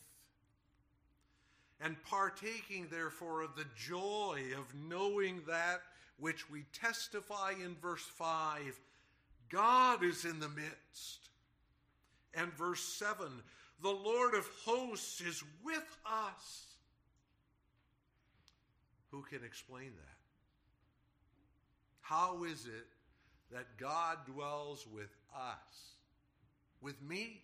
and 1.81 2.01
partaking, 2.03 2.87
therefore, 2.89 3.41
of 3.41 3.55
the 3.55 3.65
joy 3.75 4.41
of 4.57 4.73
knowing 4.73 5.41
that 5.47 5.81
which 6.19 6.49
we 6.49 6.65
testify 6.73 7.53
in 7.63 7.75
verse 7.81 8.05
5 8.17 8.79
God 9.49 10.03
is 10.03 10.25
in 10.25 10.39
the 10.39 10.49
midst. 10.49 11.29
And 12.33 12.51
verse 12.53 12.81
7 12.81 13.27
the 13.81 13.89
Lord 13.89 14.33
of 14.33 14.47
hosts 14.63 15.19
is 15.21 15.43
with 15.63 15.97
us. 16.05 16.65
Who 19.11 19.21
can 19.23 19.43
explain 19.45 19.91
that? 19.95 20.17
How 22.01 22.43
is 22.45 22.65
it 22.65 22.87
that 23.51 23.77
God 23.77 24.19
dwells 24.25 24.87
with 24.87 25.13
us? 25.35 25.95
With 26.81 27.01
me? 27.01 27.41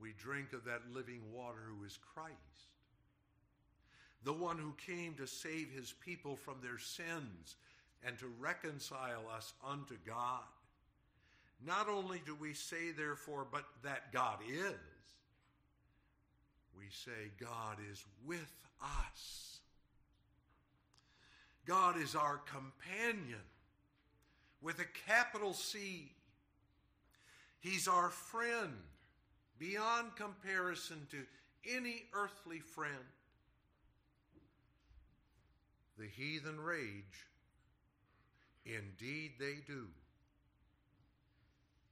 We 0.00 0.12
drink 0.18 0.52
of 0.52 0.64
that 0.64 0.82
living 0.92 1.22
water 1.32 1.58
who 1.68 1.84
is 1.84 1.98
Christ 2.14 2.36
the 4.26 4.32
one 4.32 4.58
who 4.58 4.74
came 4.84 5.14
to 5.14 5.26
save 5.26 5.70
his 5.70 5.94
people 6.04 6.34
from 6.34 6.56
their 6.60 6.78
sins 6.78 7.54
and 8.04 8.18
to 8.18 8.26
reconcile 8.40 9.22
us 9.32 9.52
unto 9.64 9.94
God. 10.04 10.42
Not 11.64 11.88
only 11.88 12.20
do 12.26 12.34
we 12.34 12.52
say, 12.52 12.90
therefore, 12.90 13.46
but 13.50 13.64
that 13.84 14.12
God 14.12 14.40
is, 14.48 14.74
we 16.76 16.86
say 16.90 17.30
God 17.40 17.78
is 17.90 18.04
with 18.26 18.52
us. 18.82 19.60
God 21.64 21.96
is 21.96 22.16
our 22.16 22.38
companion 22.38 23.38
with 24.60 24.80
a 24.80 25.08
capital 25.08 25.54
C. 25.54 26.10
He's 27.60 27.86
our 27.86 28.08
friend 28.08 28.74
beyond 29.56 30.16
comparison 30.16 31.06
to 31.12 31.18
any 31.76 32.02
earthly 32.12 32.58
friend. 32.58 32.92
The 35.98 36.06
heathen 36.06 36.60
rage. 36.60 37.26
Indeed, 38.64 39.32
they 39.38 39.56
do. 39.66 39.86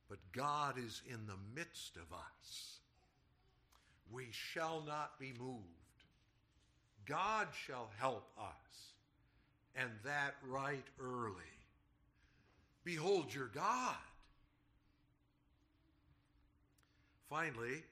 But 0.08 0.18
God 0.32 0.78
is 0.78 1.02
in 1.08 1.26
the 1.26 1.38
midst 1.54 1.96
of 1.96 2.12
us. 2.12 2.78
We 4.10 4.28
shall 4.30 4.82
not 4.86 5.18
be 5.18 5.32
moved. 5.38 5.64
God 7.06 7.48
shall 7.66 7.90
help 7.98 8.28
us, 8.38 8.92
and 9.74 9.90
that 10.04 10.34
right 10.46 10.84
early. 11.00 11.34
Behold 12.84 13.34
your 13.34 13.48
God. 13.48 13.96
Finally, 17.28 17.82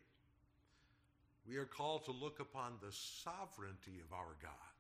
we 1.49 1.57
are 1.57 1.65
called 1.65 2.05
to 2.05 2.13
look 2.13 2.41
upon 2.41 2.75
the 2.81 2.93
sovereignty 2.93 4.01
of 4.05 4.13
our 4.13 4.37
God. 4.41 4.72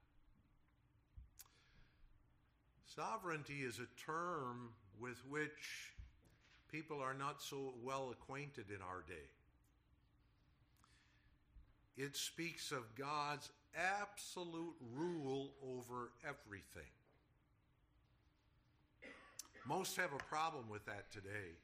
Sovereignty 2.94 3.62
is 3.62 3.78
a 3.78 4.06
term 4.06 4.68
with 5.00 5.22
which 5.28 5.94
people 6.70 7.00
are 7.00 7.14
not 7.14 7.40
so 7.40 7.72
well 7.82 8.10
acquainted 8.12 8.66
in 8.68 8.82
our 8.82 9.02
day. 9.08 9.30
It 11.96 12.16
speaks 12.16 12.70
of 12.70 12.94
God's 12.94 13.50
absolute 13.74 14.74
rule 14.94 15.52
over 15.62 16.10
everything. 16.22 16.90
Most 19.66 19.96
have 19.96 20.12
a 20.12 20.24
problem 20.24 20.64
with 20.70 20.84
that 20.86 21.10
today. 21.12 21.56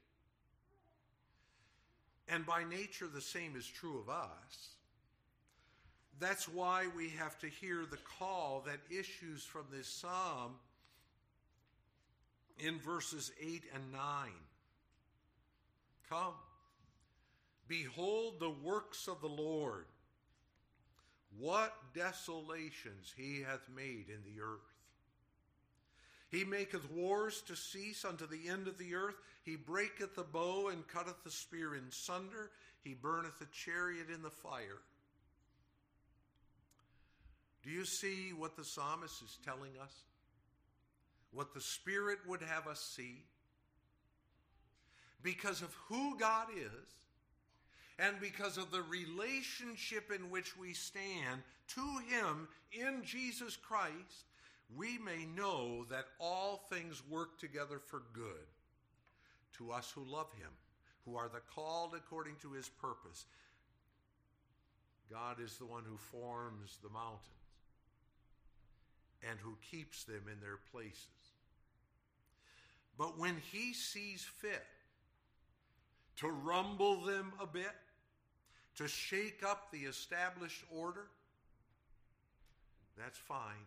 And 2.29 2.47
by 2.47 2.65
nature, 2.65 3.09
the 3.13 3.21
same 3.21 3.55
is 3.57 3.67
true 3.67 3.99
of 3.99 4.09
us. 4.09 4.77
That's 6.21 6.49
why 6.49 6.87
we 6.97 7.11
have 7.11 7.39
to 7.41 7.49
hear 7.49 7.85
the 7.91 7.99
call 8.19 8.65
that 8.67 8.81
issues 8.91 9.45
from 9.45 9.67
this 9.71 9.89
psalm 9.89 10.55
in 12.59 12.79
verses 12.81 13.33
8 13.41 13.63
and 13.75 13.93
9. 13.93 14.01
Come, 16.09 16.35
behold 17.67 18.41
the 18.41 18.51
works 18.51 19.09
of 19.09 19.21
the 19.21 19.29
Lord. 19.29 19.87
What 21.39 21.73
desolations 21.95 23.13
he 23.17 23.43
hath 23.43 23.69
made 23.75 24.07
in 24.09 24.23
the 24.25 24.41
earth. 24.41 24.61
He 26.31 26.45
maketh 26.45 26.91
wars 26.91 27.43
to 27.47 27.57
cease 27.57 28.05
unto 28.05 28.27
the 28.27 28.49
end 28.49 28.69
of 28.69 28.79
the 28.79 28.95
earth. 28.95 29.17
He 29.45 29.57
breaketh 29.57 30.15
the 30.15 30.25
bow 30.25 30.69
and 30.69 30.87
cutteth 30.89 31.23
the 31.25 31.31
spear 31.31 31.75
in 31.75 31.91
sunder. 31.91 32.51
He 32.83 32.95
burneth 32.95 33.39
the 33.39 33.47
chariot 33.47 34.09
in 34.13 34.23
the 34.23 34.31
fire. 34.31 34.81
Do 37.63 37.71
you 37.71 37.85
see 37.85 38.33
what 38.37 38.57
the 38.57 38.65
psalmist 38.65 39.23
is 39.23 39.39
telling 39.45 39.73
us? 39.83 39.93
What 41.33 41.55
the 41.55 41.61
Spirit 41.61 42.19
would 42.27 42.43
have 42.43 42.67
us 42.67 42.81
see? 42.81 43.25
Because 45.23 45.63
of 45.63 45.75
who 45.89 46.19
God 46.19 46.49
is, 46.57 46.95
and 47.99 48.21
because 48.21 48.57
of 48.57 48.71
the 48.71 48.83
relationship 48.83 50.13
in 50.15 50.31
which 50.31 50.57
we 50.57 50.73
stand 50.73 51.43
to 51.75 52.01
Him 52.09 52.49
in 52.73 53.03
Jesus 53.05 53.57
Christ, 53.57 54.27
we 54.77 54.99
may 54.99 55.27
know 55.37 55.85
that 55.91 56.07
all 56.21 56.65
things 56.71 57.03
work 57.09 57.39
together 57.39 57.79
for 57.79 58.03
good 58.13 58.47
to 59.57 59.73
us 59.73 59.91
who 59.95 60.05
love 60.05 60.31
Him, 60.39 60.51
who 61.05 61.17
are 61.17 61.29
the 61.29 61.41
called 61.53 61.95
according 61.97 62.37
to 62.43 62.53
His 62.53 62.69
purpose. 62.69 63.27
God 65.11 65.39
is 65.43 65.57
the 65.57 65.67
one 65.67 65.85
who 65.89 65.97
forms 65.97 66.79
the 66.83 66.91
mountains 66.91 67.23
and 69.29 69.39
who 69.41 69.57
keeps 69.71 70.05
them 70.05 70.23
in 70.33 70.41
their 70.41 70.59
places. 70.71 71.18
But 72.99 73.17
when 73.17 73.37
He 73.53 73.73
sees 73.73 74.25
fit 74.25 74.67
to 76.17 76.29
rumble 76.29 77.03
them 77.03 77.33
a 77.41 77.47
bit, 77.47 77.71
to 78.77 78.89
shake 78.89 79.43
up 79.45 79.71
the 79.73 79.79
established 79.79 80.63
order, 80.71 81.07
that's 82.97 83.19
fine 83.19 83.67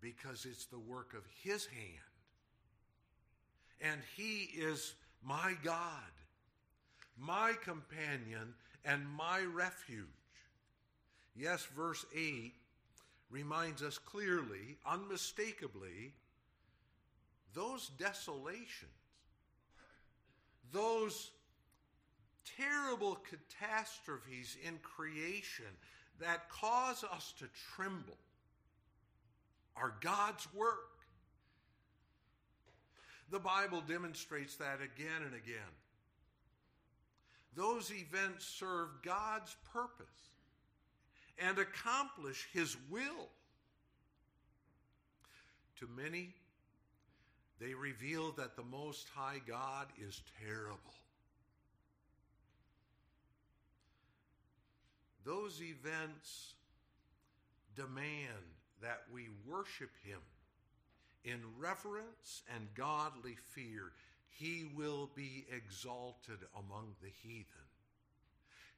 because 0.00 0.46
it's 0.46 0.66
the 0.66 0.78
work 0.78 1.14
of 1.14 1.22
His 1.42 1.66
hand. 1.66 1.84
And 3.80 4.00
He 4.16 4.50
is 4.58 4.94
my 5.22 5.54
God, 5.62 6.12
my 7.18 7.52
companion, 7.62 8.54
and 8.84 9.06
my 9.08 9.40
refuge. 9.40 10.06
Yes, 11.36 11.66
verse 11.76 12.04
8 12.14 12.52
reminds 13.30 13.82
us 13.82 13.98
clearly, 13.98 14.78
unmistakably, 14.86 16.14
those 17.80 17.88
desolations, 17.98 18.90
those 20.72 21.30
terrible 22.58 23.18
catastrophes 23.28 24.56
in 24.66 24.78
creation 24.82 25.66
that 26.20 26.50
cause 26.50 27.04
us 27.04 27.32
to 27.38 27.46
tremble 27.74 28.18
are 29.76 29.94
God's 30.00 30.46
work. 30.54 30.76
The 33.30 33.38
Bible 33.38 33.82
demonstrates 33.86 34.56
that 34.56 34.80
again 34.82 35.22
and 35.24 35.34
again. 35.34 35.72
Those 37.56 37.92
events 37.92 38.44
serve 38.44 38.88
God's 39.02 39.56
purpose 39.72 40.06
and 41.38 41.58
accomplish 41.58 42.48
His 42.52 42.76
will. 42.90 43.28
To 45.78 45.88
many, 45.96 46.34
they 47.60 47.74
reveal 47.74 48.32
that 48.32 48.56
the 48.56 48.64
Most 48.64 49.08
High 49.14 49.40
God 49.46 49.86
is 49.98 50.22
terrible. 50.42 50.94
Those 55.24 55.60
events 55.60 56.54
demand 57.76 58.56
that 58.80 59.02
we 59.12 59.28
worship 59.46 59.90
him 60.02 60.20
in 61.24 61.40
reverence 61.58 62.42
and 62.54 62.66
godly 62.74 63.36
fear. 63.54 63.92
He 64.30 64.64
will 64.74 65.10
be 65.14 65.46
exalted 65.54 66.38
among 66.56 66.94
the 67.02 67.10
heathen. 67.22 67.44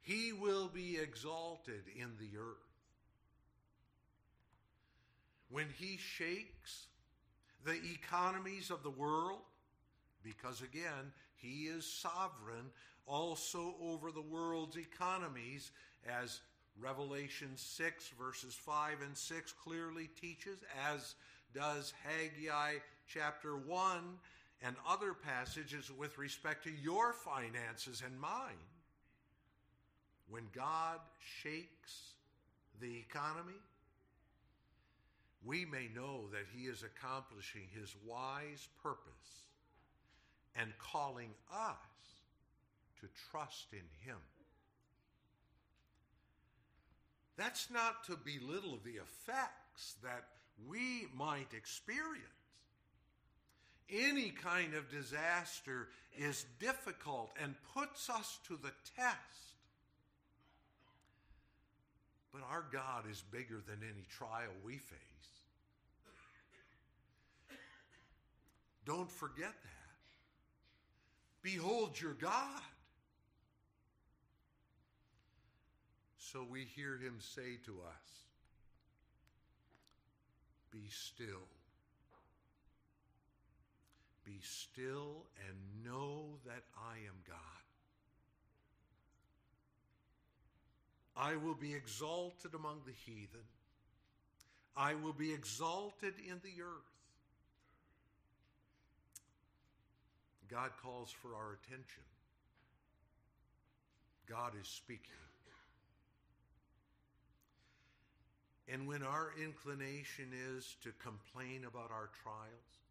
He 0.01 0.33
will 0.33 0.67
be 0.67 0.99
exalted 1.01 1.85
in 1.97 2.11
the 2.19 2.37
earth. 2.37 2.57
When 5.49 5.69
he 5.79 5.99
shakes 5.99 6.87
the 7.65 7.79
economies 7.93 8.71
of 8.71 8.83
the 8.83 8.91
world, 8.91 9.41
because 10.23 10.63
again, 10.63 11.13
he 11.37 11.65
is 11.65 11.85
sovereign 11.85 12.71
also 13.07 13.75
over 13.83 14.13
the 14.13 14.23
world's 14.23 14.77
economies, 14.77 15.73
as 16.07 16.41
Revelation 16.81 17.51
6, 17.57 18.09
verses 18.19 18.55
5 18.55 19.03
and 19.05 19.17
6 19.17 19.53
clearly 19.53 20.09
teaches, 20.21 20.59
as 20.91 21.15
does 21.55 21.93
Haggai 22.05 22.75
chapter 23.07 23.57
1 23.57 24.19
and 24.65 24.77
other 24.89 25.13
passages 25.13 25.91
with 25.91 26.19
respect 26.19 26.65
to 26.65 26.71
your 26.71 27.13
finances 27.13 28.03
and 28.05 28.19
mine. 28.19 28.63
When 30.29 30.45
God 30.55 30.99
shakes 31.43 32.15
the 32.81 32.97
economy, 32.99 33.61
we 35.45 35.65
may 35.65 35.89
know 35.95 36.29
that 36.33 36.47
He 36.55 36.67
is 36.67 36.83
accomplishing 36.83 37.63
His 37.75 37.95
wise 38.07 38.69
purpose 38.83 39.49
and 40.55 40.73
calling 40.79 41.31
us 41.53 41.77
to 43.01 43.09
trust 43.31 43.67
in 43.73 43.87
Him. 44.07 44.19
That's 47.37 47.71
not 47.71 48.05
to 48.05 48.17
belittle 48.17 48.79
the 48.85 49.01
effects 49.01 49.97
that 50.03 50.25
we 50.69 51.07
might 51.17 51.55
experience. 51.57 52.27
Any 53.91 54.31
kind 54.31 54.75
of 54.75 54.91
disaster 54.91 55.89
is 56.17 56.47
difficult 56.61 57.33
and 57.43 57.55
puts 57.75 58.09
us 58.09 58.39
to 58.47 58.57
the 58.57 58.73
test. 58.97 59.19
But 62.33 62.43
our 62.51 62.65
God 62.73 63.05
is 63.11 63.23
bigger 63.31 63.61
than 63.67 63.81
any 63.83 64.07
trial 64.09 64.53
we 64.65 64.79
face. 64.79 65.01
Don't 68.85 69.11
forget 69.11 69.53
that. 69.53 69.83
Behold 71.43 72.01
your 72.01 72.15
God. 72.15 72.63
So 76.17 76.47
we 76.49 76.65
hear 76.75 76.97
him 76.97 77.17
say 77.19 77.59
to 77.67 77.73
us, 77.73 78.23
Be 80.71 80.89
still. 80.89 81.27
Be 84.25 84.39
still 84.41 85.27
and 85.49 85.85
know 85.85 86.39
that 86.47 86.63
I 86.77 86.97
am 87.07 87.17
God. 87.27 87.37
I 91.15 91.37
will 91.37 91.55
be 91.55 91.75
exalted 91.75 92.55
among 92.55 92.81
the 92.87 92.93
heathen. 93.05 93.45
I 94.77 94.95
will 94.95 95.13
be 95.13 95.35
exalted 95.35 96.15
in 96.27 96.41
the 96.43 96.63
earth. 96.63 96.92
God 100.53 100.71
calls 100.83 101.11
for 101.11 101.35
our 101.35 101.55
attention. 101.55 102.03
God 104.29 104.53
is 104.61 104.69
speaking. 104.69 105.01
And 108.69 108.87
when 108.87 109.03
our 109.03 109.31
inclination 109.43 110.29
is 110.57 110.77
to 110.83 110.91
complain 111.03 111.65
about 111.67 111.91
our 111.91 112.11
trials, 112.23 112.83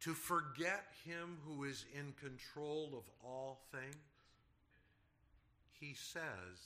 to 0.00 0.14
forget 0.14 0.84
Him 1.04 1.38
who 1.46 1.62
is 1.64 1.84
in 1.96 2.12
control 2.20 2.90
of 2.96 3.04
all 3.24 3.60
things, 3.70 3.94
He 5.80 5.94
says, 5.94 6.58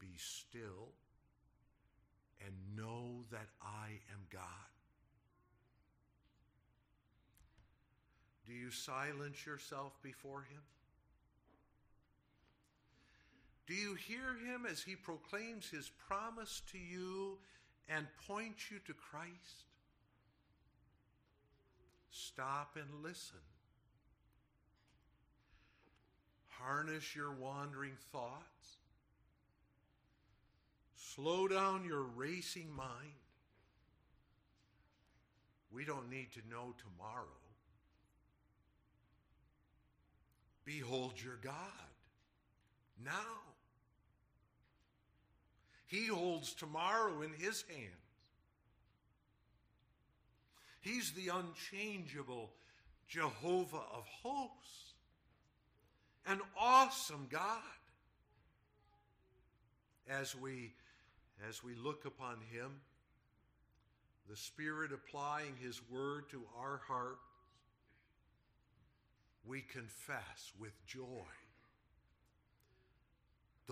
Be 0.00 0.14
still 0.16 0.90
and 2.44 2.52
know 2.76 3.24
that 3.30 3.48
I 3.62 3.90
am 4.12 4.26
God. 4.32 4.71
Do 8.52 8.58
you 8.58 8.70
silence 8.70 9.46
yourself 9.46 9.92
before 10.02 10.42
Him? 10.42 10.60
Do 13.66 13.74
you 13.74 13.94
hear 13.94 14.34
him 14.44 14.66
as 14.70 14.82
he 14.82 14.96
proclaims 14.96 15.70
his 15.70 15.90
promise 16.06 16.60
to 16.72 16.78
you 16.78 17.38
and 17.88 18.06
points 18.26 18.70
you 18.70 18.78
to 18.86 18.92
Christ? 18.92 19.64
Stop 22.10 22.76
and 22.76 23.02
listen. 23.02 23.38
Harness 26.48 27.16
your 27.16 27.32
wandering 27.32 27.96
thoughts. 28.10 28.76
Slow 30.96 31.48
down 31.48 31.84
your 31.86 32.02
racing 32.02 32.68
mind 32.76 33.14
We 35.70 35.86
don't 35.86 36.10
need 36.10 36.32
to 36.32 36.40
know 36.50 36.74
tomorrow. 36.76 37.41
Behold 40.64 41.14
your 41.22 41.38
God 41.42 41.54
now. 43.04 43.12
He 45.86 46.06
holds 46.06 46.54
tomorrow 46.54 47.22
in 47.22 47.32
his 47.32 47.64
hands. 47.68 47.92
He's 50.80 51.12
the 51.12 51.28
unchangeable 51.28 52.50
Jehovah 53.08 53.84
of 53.94 54.06
hosts, 54.22 54.94
an 56.26 56.40
awesome 56.58 57.26
God. 57.30 57.60
As 60.08 60.34
we, 60.34 60.72
as 61.48 61.62
we 61.62 61.74
look 61.74 62.04
upon 62.04 62.36
him, 62.50 62.80
the 64.28 64.36
Spirit 64.36 64.92
applying 64.92 65.54
his 65.62 65.80
word 65.90 66.28
to 66.30 66.42
our 66.58 66.80
hearts, 66.88 67.20
we 69.44 69.60
confess 69.60 70.52
with 70.58 70.72
joy 70.86 71.26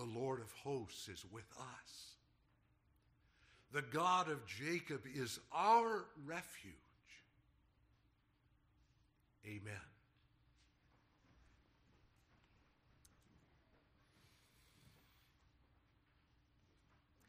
the 0.01 0.19
Lord 0.19 0.41
of 0.41 0.51
hosts 0.63 1.07
is 1.09 1.23
with 1.31 1.45
us. 1.59 2.15
The 3.73 3.81
God 3.81 4.29
of 4.29 4.45
Jacob 4.47 5.01
is 5.13 5.39
our 5.53 6.05
refuge. 6.25 6.73
Amen. 9.45 9.73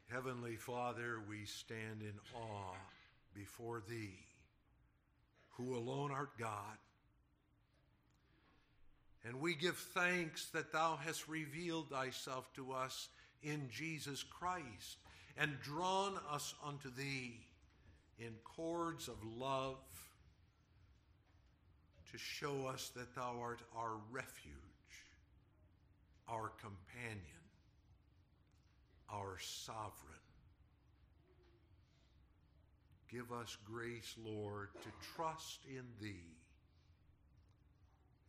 Heavenly 0.09 0.55
Father, 0.55 1.19
we 1.27 1.45
stand 1.45 2.01
in 2.01 2.13
awe 2.35 2.75
before 3.33 3.81
Thee, 3.87 4.19
who 5.57 5.75
alone 5.75 6.11
art 6.11 6.37
God. 6.39 6.77
And 9.25 9.39
we 9.39 9.55
give 9.55 9.77
thanks 9.77 10.47
that 10.47 10.73
Thou 10.73 10.97
hast 11.03 11.27
revealed 11.27 11.89
Thyself 11.89 12.51
to 12.55 12.73
us 12.73 13.07
in 13.41 13.69
Jesus 13.71 14.23
Christ 14.23 14.97
and 15.37 15.59
drawn 15.61 16.19
us 16.29 16.53
unto 16.65 16.89
Thee 16.91 17.39
in 18.19 18.33
cords 18.43 19.07
of 19.07 19.15
love 19.37 19.77
to 22.11 22.17
show 22.17 22.67
us 22.67 22.91
that 22.95 23.15
Thou 23.15 23.37
art 23.41 23.61
our 23.75 23.95
refuge, 24.11 24.53
our 26.27 26.51
companion, 26.61 27.19
our 29.09 29.37
sovereign. 29.39 29.91
Give 33.09 33.31
us 33.31 33.57
grace, 33.65 34.15
Lord, 34.23 34.69
to 34.83 34.89
trust 35.15 35.59
in 35.69 35.83
Thee 36.01 36.42